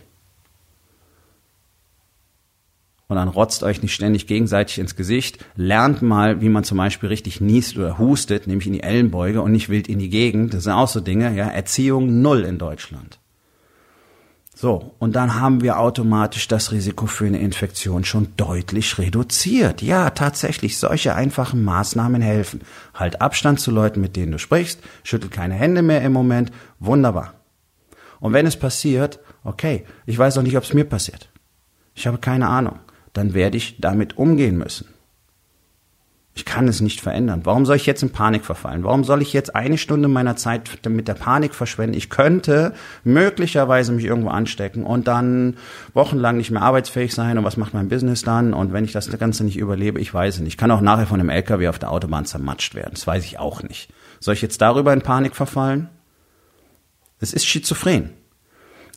und 3.08 3.18
dann 3.18 3.28
rotzt 3.28 3.64
euch 3.64 3.82
nicht 3.82 3.94
ständig 3.94 4.26
gegenseitig 4.28 4.80
ins 4.80 4.96
Gesicht. 4.96 5.44
Lernt 5.56 6.02
mal, 6.02 6.42
wie 6.42 6.50
man 6.50 6.64
zum 6.64 6.78
Beispiel 6.78 7.10
richtig 7.10 7.40
niest 7.40 7.78
oder 7.78 8.00
hustet, 8.00 8.48
nämlich 8.48 8.68
in 8.68 8.74
die 8.74 8.84
Ellenbeuge 8.84 9.42
und 9.42 9.52
nicht 9.52 9.70
wild 9.70 9.88
in 9.88 10.00
die 10.00 10.10
Gegend. 10.10 10.54
Das 10.54 10.64
sind 10.64 10.74
auch 10.74 10.88
so 10.88 11.00
Dinge, 11.00 11.36
ja. 11.36 11.48
Erziehung 11.48 12.22
null 12.22 12.42
in 12.42 12.58
Deutschland. 12.58 13.20
So, 14.58 14.96
und 15.00 15.18
dann 15.18 15.40
haben 15.40 15.62
wir 15.62 15.80
automatisch 15.80 16.48
das 16.48 16.72
Risiko 16.72 17.08
für 17.08 17.26
eine 17.26 17.40
Infektion 17.40 18.06
schon 18.06 18.30
deutlich 18.38 18.98
reduziert. 18.98 19.82
Ja, 19.82 20.10
tatsächlich, 20.12 20.80
solche 20.80 21.14
einfachen 21.14 21.64
Maßnahmen 21.64 22.22
helfen. 22.22 22.62
Halt 22.94 23.22
Abstand 23.22 23.60
zu 23.60 23.70
Leuten, 23.70 24.00
mit 24.00 24.16
denen 24.16 24.32
du 24.32 24.40
sprichst, 24.40 24.80
schüttel 25.04 25.30
keine 25.30 25.56
Hände 25.56 25.82
mehr 25.82 26.02
im 26.02 26.14
Moment, 26.14 26.52
wunderbar. 26.80 27.34
Und 28.22 28.32
wenn 28.32 28.48
es 28.48 28.56
passiert, 28.56 29.20
okay, 29.44 29.84
ich 30.06 30.18
weiß 30.18 30.38
auch 30.38 30.44
nicht, 30.44 30.58
ob 30.58 30.64
es 30.64 30.74
mir 30.74 30.86
passiert. 30.86 31.30
Ich 31.94 32.08
habe 32.08 32.18
keine 32.18 32.48
Ahnung 32.48 32.80
dann 33.16 33.34
werde 33.34 33.58
ich 33.58 33.78
damit 33.80 34.18
umgehen 34.18 34.58
müssen. 34.58 34.88
Ich 36.38 36.44
kann 36.44 36.68
es 36.68 36.82
nicht 36.82 37.00
verändern. 37.00 37.42
Warum 37.46 37.66
soll 37.66 37.78
ich 37.78 37.86
jetzt 37.86 38.04
in 38.04 38.10
Panik 38.10 38.44
verfallen? 38.44 38.84
Warum 38.84 39.06
soll 39.06 39.22
ich 39.22 39.32
jetzt 39.32 39.56
eine 39.56 39.78
Stunde 39.78 40.10
meiner 40.10 40.36
Zeit 40.36 40.70
mit 40.90 41.08
der 41.08 41.14
Panik 41.14 41.56
verschwenden? 41.56 41.96
Ich 41.96 42.10
könnte 42.10 42.74
möglicherweise 43.06 43.94
mich 43.94 44.04
irgendwo 44.04 44.30
anstecken 44.30 44.84
und 44.84 45.08
dann 45.08 45.56
wochenlang 45.94 46.36
nicht 46.36 46.52
mehr 46.52 46.62
arbeitsfähig 46.62 47.16
sein. 47.16 47.38
Und 47.38 47.46
was 47.46 47.56
macht 47.56 47.74
mein 47.74 47.88
Business 47.88 48.24
dann? 48.24 48.54
Und 48.54 48.74
wenn 48.74 48.84
ich 48.84 48.92
das 48.92 49.10
Ganze 49.18 49.46
nicht 49.46 49.56
überlebe, 49.58 50.02
ich 50.02 50.14
weiß 50.14 50.36
es 50.36 50.42
nicht. 50.42 50.50
Ich 50.50 50.58
kann 50.58 50.72
auch 50.72 50.82
nachher 50.82 51.08
von 51.08 51.22
einem 51.22 51.30
LKW 51.30 51.70
auf 51.70 51.80
der 51.80 51.90
Autobahn 51.90 52.26
zermatscht 52.26 52.76
werden. 52.76 52.92
Das 52.96 53.08
weiß 53.08 53.24
ich 53.24 53.40
auch 53.40 53.64
nicht. 53.64 53.94
Soll 54.20 54.34
ich 54.34 54.42
jetzt 54.42 54.62
darüber 54.62 54.92
in 54.92 55.04
Panik 55.04 55.38
verfallen? 55.38 55.88
Es 57.22 57.32
ist 57.32 57.46
schizophren. 57.46 58.10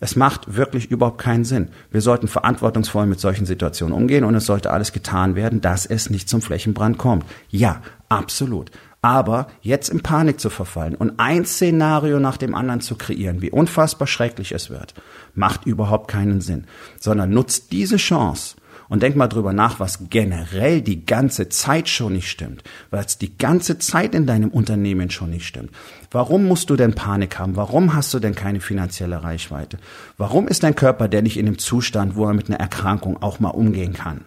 Es 0.00 0.14
macht 0.14 0.54
wirklich 0.56 0.90
überhaupt 0.90 1.18
keinen 1.18 1.44
Sinn. 1.44 1.68
Wir 1.90 2.00
sollten 2.00 2.28
verantwortungsvoll 2.28 3.06
mit 3.06 3.18
solchen 3.20 3.46
Situationen 3.46 3.94
umgehen 3.94 4.24
und 4.24 4.34
es 4.34 4.46
sollte 4.46 4.70
alles 4.70 4.92
getan 4.92 5.34
werden, 5.34 5.60
dass 5.60 5.86
es 5.86 6.10
nicht 6.10 6.28
zum 6.28 6.40
Flächenbrand 6.40 6.98
kommt. 6.98 7.24
Ja, 7.50 7.82
absolut. 8.08 8.70
Aber 9.02 9.48
jetzt 9.60 9.88
in 9.90 10.02
Panik 10.02 10.40
zu 10.40 10.50
verfallen 10.50 10.94
und 10.94 11.18
ein 11.18 11.44
Szenario 11.44 12.18
nach 12.18 12.36
dem 12.36 12.54
anderen 12.54 12.80
zu 12.80 12.96
kreieren, 12.96 13.42
wie 13.42 13.50
unfassbar 13.50 14.08
schrecklich 14.08 14.52
es 14.52 14.70
wird, 14.70 14.94
macht 15.34 15.66
überhaupt 15.66 16.08
keinen 16.08 16.40
Sinn, 16.40 16.64
sondern 16.98 17.30
nutzt 17.30 17.70
diese 17.70 17.96
Chance 17.96 18.56
und 18.88 19.02
denk 19.02 19.16
mal 19.16 19.28
drüber 19.28 19.52
nach, 19.52 19.80
was 19.80 20.08
generell 20.10 20.82
die 20.82 21.04
ganze 21.04 21.48
Zeit 21.48 21.88
schon 21.88 22.14
nicht 22.14 22.30
stimmt, 22.30 22.62
was 22.90 23.18
die 23.18 23.36
ganze 23.36 23.78
Zeit 23.78 24.14
in 24.14 24.26
deinem 24.26 24.50
Unternehmen 24.50 25.10
schon 25.10 25.30
nicht 25.30 25.46
stimmt. 25.46 25.70
Warum 26.10 26.46
musst 26.46 26.70
du 26.70 26.76
denn 26.76 26.94
Panik 26.94 27.38
haben? 27.38 27.56
Warum 27.56 27.94
hast 27.94 28.14
du 28.14 28.18
denn 28.18 28.34
keine 28.34 28.60
finanzielle 28.60 29.22
Reichweite? 29.22 29.78
Warum 30.16 30.48
ist 30.48 30.62
dein 30.62 30.74
Körper 30.74 31.08
denn 31.08 31.24
nicht 31.24 31.36
in 31.36 31.46
dem 31.46 31.58
Zustand, 31.58 32.16
wo 32.16 32.26
er 32.26 32.34
mit 32.34 32.48
einer 32.48 32.60
Erkrankung 32.60 33.22
auch 33.22 33.40
mal 33.40 33.50
umgehen 33.50 33.92
kann? 33.92 34.24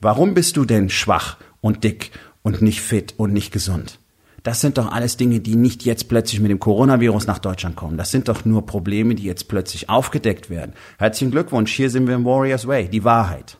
Warum 0.00 0.34
bist 0.34 0.56
du 0.56 0.64
denn 0.64 0.90
schwach 0.90 1.36
und 1.60 1.84
dick 1.84 2.10
und 2.42 2.62
nicht 2.62 2.82
fit 2.82 3.14
und 3.16 3.32
nicht 3.32 3.52
gesund? 3.52 3.98
Das 4.42 4.60
sind 4.60 4.76
doch 4.76 4.92
alles 4.92 5.16
Dinge, 5.16 5.40
die 5.40 5.56
nicht 5.56 5.86
jetzt 5.86 6.10
plötzlich 6.10 6.38
mit 6.38 6.50
dem 6.50 6.60
Coronavirus 6.60 7.26
nach 7.26 7.38
Deutschland 7.38 7.76
kommen. 7.76 7.96
Das 7.96 8.10
sind 8.10 8.28
doch 8.28 8.44
nur 8.44 8.66
Probleme, 8.66 9.14
die 9.14 9.22
jetzt 9.22 9.48
plötzlich 9.48 9.88
aufgedeckt 9.88 10.50
werden. 10.50 10.74
Herzlichen 10.98 11.30
Glückwunsch, 11.30 11.72
hier 11.72 11.88
sind 11.88 12.06
wir 12.06 12.14
im 12.14 12.26
Warriors 12.26 12.66
Way, 12.66 12.88
die 12.88 13.04
Wahrheit. 13.04 13.56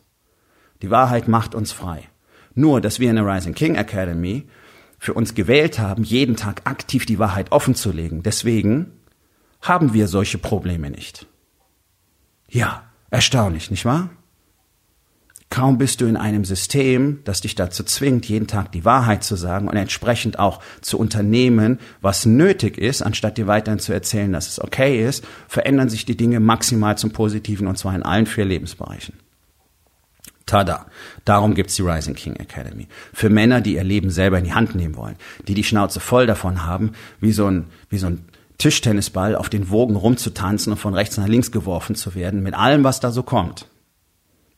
Die 0.84 0.90
Wahrheit 0.90 1.28
macht 1.28 1.54
uns 1.54 1.72
frei. 1.72 2.10
Nur, 2.54 2.82
dass 2.82 3.00
wir 3.00 3.08
in 3.08 3.16
der 3.16 3.24
Rising 3.24 3.54
King 3.54 3.74
Academy 3.74 4.46
für 4.98 5.14
uns 5.14 5.34
gewählt 5.34 5.78
haben, 5.78 6.04
jeden 6.04 6.36
Tag 6.36 6.60
aktiv 6.64 7.06
die 7.06 7.18
Wahrheit 7.18 7.52
offenzulegen. 7.52 8.22
Deswegen 8.22 8.92
haben 9.62 9.94
wir 9.94 10.08
solche 10.08 10.36
Probleme 10.36 10.90
nicht. 10.90 11.26
Ja, 12.50 12.82
erstaunlich, 13.10 13.70
nicht 13.70 13.86
wahr? 13.86 14.10
Kaum 15.48 15.78
bist 15.78 16.02
du 16.02 16.04
in 16.04 16.18
einem 16.18 16.44
System, 16.44 17.20
das 17.24 17.40
dich 17.40 17.54
dazu 17.54 17.82
zwingt, 17.82 18.26
jeden 18.26 18.46
Tag 18.46 18.70
die 18.72 18.84
Wahrheit 18.84 19.24
zu 19.24 19.36
sagen 19.36 19.68
und 19.68 19.76
entsprechend 19.76 20.38
auch 20.38 20.60
zu 20.82 20.98
unternehmen, 20.98 21.78
was 22.02 22.26
nötig 22.26 22.76
ist, 22.76 23.00
anstatt 23.00 23.38
dir 23.38 23.46
weiterhin 23.46 23.78
zu 23.78 23.94
erzählen, 23.94 24.34
dass 24.34 24.48
es 24.48 24.60
okay 24.60 25.02
ist, 25.02 25.24
verändern 25.48 25.88
sich 25.88 26.04
die 26.04 26.18
Dinge 26.18 26.40
maximal 26.40 26.98
zum 26.98 27.12
Positiven 27.12 27.68
und 27.68 27.78
zwar 27.78 27.94
in 27.94 28.02
allen 28.02 28.26
vier 28.26 28.44
Lebensbereichen. 28.44 29.23
Tada. 30.46 30.86
Darum 31.24 31.54
gibt's 31.54 31.76
die 31.76 31.82
Rising 31.82 32.14
King 32.14 32.36
Academy. 32.36 32.88
Für 33.12 33.30
Männer, 33.30 33.60
die 33.60 33.74
ihr 33.74 33.84
Leben 33.84 34.10
selber 34.10 34.38
in 34.38 34.44
die 34.44 34.52
Hand 34.52 34.74
nehmen 34.74 34.96
wollen, 34.96 35.16
die 35.48 35.54
die 35.54 35.64
Schnauze 35.64 36.00
voll 36.00 36.26
davon 36.26 36.64
haben, 36.66 36.92
wie 37.20 37.32
so 37.32 37.46
ein, 37.46 37.66
wie 37.88 37.98
so 37.98 38.08
ein 38.08 38.24
Tischtennisball 38.58 39.36
auf 39.36 39.48
den 39.48 39.70
Wogen 39.70 39.96
rumzutanzen 39.96 40.72
und 40.72 40.78
von 40.78 40.94
rechts 40.94 41.16
nach 41.16 41.26
links 41.28 41.50
geworfen 41.50 41.96
zu 41.96 42.14
werden, 42.14 42.42
mit 42.42 42.54
allem, 42.54 42.84
was 42.84 43.00
da 43.00 43.10
so 43.10 43.22
kommt. 43.22 43.66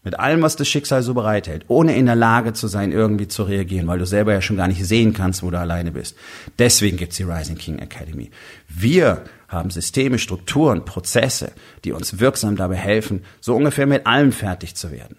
Mit 0.03 0.21
allem, 0.21 0.41
was 0.41 0.55
das 0.55 0.69
Schicksal 0.69 1.03
so 1.03 1.15
bereithält, 1.15 1.65
ohne 1.67 1.97
in 1.97 2.07
der 2.07 2.15
Lage 2.15 2.53
zu 2.53 2.69
sein, 2.69 2.93
irgendwie 2.93 3.27
zu 3.27 3.43
reagieren, 3.43 3.89
weil 3.89 3.99
du 3.99 4.07
selber 4.07 4.33
ja 4.33 4.41
schon 4.41 4.57
gar 4.57 4.69
nicht 4.69 4.85
sehen 4.85 5.13
kannst, 5.13 5.43
wo 5.43 5.51
du 5.51 5.59
alleine 5.59 5.91
bist. 5.91 6.17
Deswegen 6.61 6.97
gibt's 6.97 7.17
die 7.17 7.25
Rising 7.25 7.59
King 7.59 7.81
Academy. 7.81 8.31
Wir 8.69 9.25
haben 9.49 9.71
Systeme, 9.71 10.21
Strukturen, 10.21 10.85
Prozesse, 10.85 11.51
die 11.85 11.91
uns 11.91 12.21
wirksam 12.21 12.55
dabei 12.55 12.77
helfen, 12.77 13.25
so 13.41 13.57
ungefähr 13.57 13.87
mit 13.87 14.07
allem 14.07 14.31
fertig 14.31 14.77
zu 14.77 14.93
werden. 14.93 15.17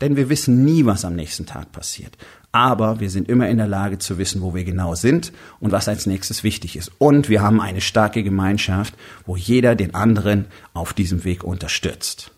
Denn 0.00 0.16
wir 0.16 0.28
wissen 0.28 0.64
nie, 0.64 0.84
was 0.84 1.04
am 1.04 1.16
nächsten 1.16 1.46
Tag 1.46 1.72
passiert. 1.72 2.16
Aber 2.52 3.00
wir 3.00 3.10
sind 3.10 3.28
immer 3.28 3.48
in 3.48 3.58
der 3.58 3.66
Lage 3.66 3.98
zu 3.98 4.16
wissen, 4.16 4.42
wo 4.42 4.54
wir 4.54 4.64
genau 4.64 4.94
sind 4.94 5.32
und 5.60 5.72
was 5.72 5.88
als 5.88 6.06
nächstes 6.06 6.44
wichtig 6.44 6.76
ist. 6.76 6.92
Und 6.98 7.28
wir 7.28 7.42
haben 7.42 7.60
eine 7.60 7.80
starke 7.80 8.22
Gemeinschaft, 8.22 8.94
wo 9.26 9.36
jeder 9.36 9.74
den 9.74 9.94
anderen 9.94 10.46
auf 10.72 10.92
diesem 10.92 11.24
Weg 11.24 11.44
unterstützt. 11.44 12.30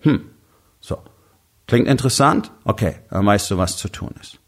Hm, 0.00 0.22
so. 0.80 0.98
Klingt 1.66 1.88
interessant? 1.88 2.52
Okay, 2.64 2.96
dann 3.10 3.26
weißt 3.26 3.50
du, 3.50 3.58
was 3.58 3.76
zu 3.76 3.88
tun 3.88 4.14
ist. 4.20 4.38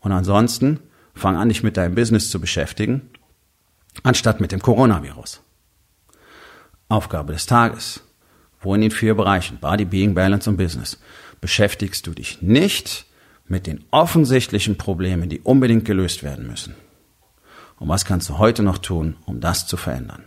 Und 0.00 0.12
ansonsten 0.12 0.80
fang 1.14 1.36
an, 1.36 1.48
dich 1.48 1.62
mit 1.62 1.78
deinem 1.78 1.94
Business 1.94 2.30
zu 2.30 2.38
beschäftigen, 2.38 3.08
anstatt 4.02 4.40
mit 4.40 4.52
dem 4.52 4.60
Coronavirus. 4.60 5.40
Aufgabe 6.88 7.32
des 7.32 7.46
Tages. 7.46 8.02
Wo 8.60 8.74
in 8.74 8.80
den 8.80 8.90
vier 8.90 9.14
Bereichen 9.14 9.58
Body, 9.58 9.84
Being, 9.84 10.14
Balance 10.14 10.48
und 10.48 10.56
Business 10.56 10.98
beschäftigst 11.40 12.06
du 12.06 12.12
dich 12.12 12.42
nicht 12.42 13.06
mit 13.46 13.66
den 13.66 13.84
offensichtlichen 13.90 14.76
Problemen, 14.76 15.28
die 15.28 15.40
unbedingt 15.40 15.84
gelöst 15.84 16.22
werden 16.22 16.46
müssen? 16.46 16.74
Und 17.78 17.88
was 17.88 18.04
kannst 18.04 18.28
du 18.28 18.38
heute 18.38 18.62
noch 18.62 18.78
tun, 18.78 19.16
um 19.26 19.40
das 19.40 19.66
zu 19.66 19.76
verändern? 19.76 20.24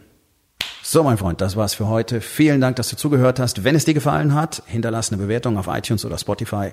So, 0.83 1.03
mein 1.03 1.17
Freund, 1.17 1.41
das 1.41 1.55
war's 1.55 1.73
für 1.73 1.87
heute. 1.87 2.21
Vielen 2.21 2.61
Dank, 2.61 2.75
dass 2.75 2.89
du 2.89 2.95
zugehört 2.95 3.39
hast. 3.39 3.63
Wenn 3.63 3.75
es 3.75 3.85
dir 3.85 3.93
gefallen 3.93 4.33
hat, 4.33 4.63
hinterlass 4.65 5.11
eine 5.11 5.21
Bewertung 5.21 5.57
auf 5.57 5.67
iTunes 5.67 6.05
oder 6.05 6.17
Spotify 6.17 6.71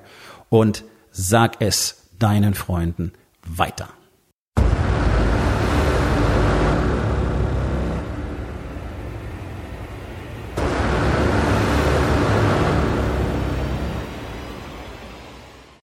und 0.49 0.85
sag 1.11 1.57
es 1.61 2.09
deinen 2.19 2.55
Freunden 2.55 3.12
weiter. 3.47 3.88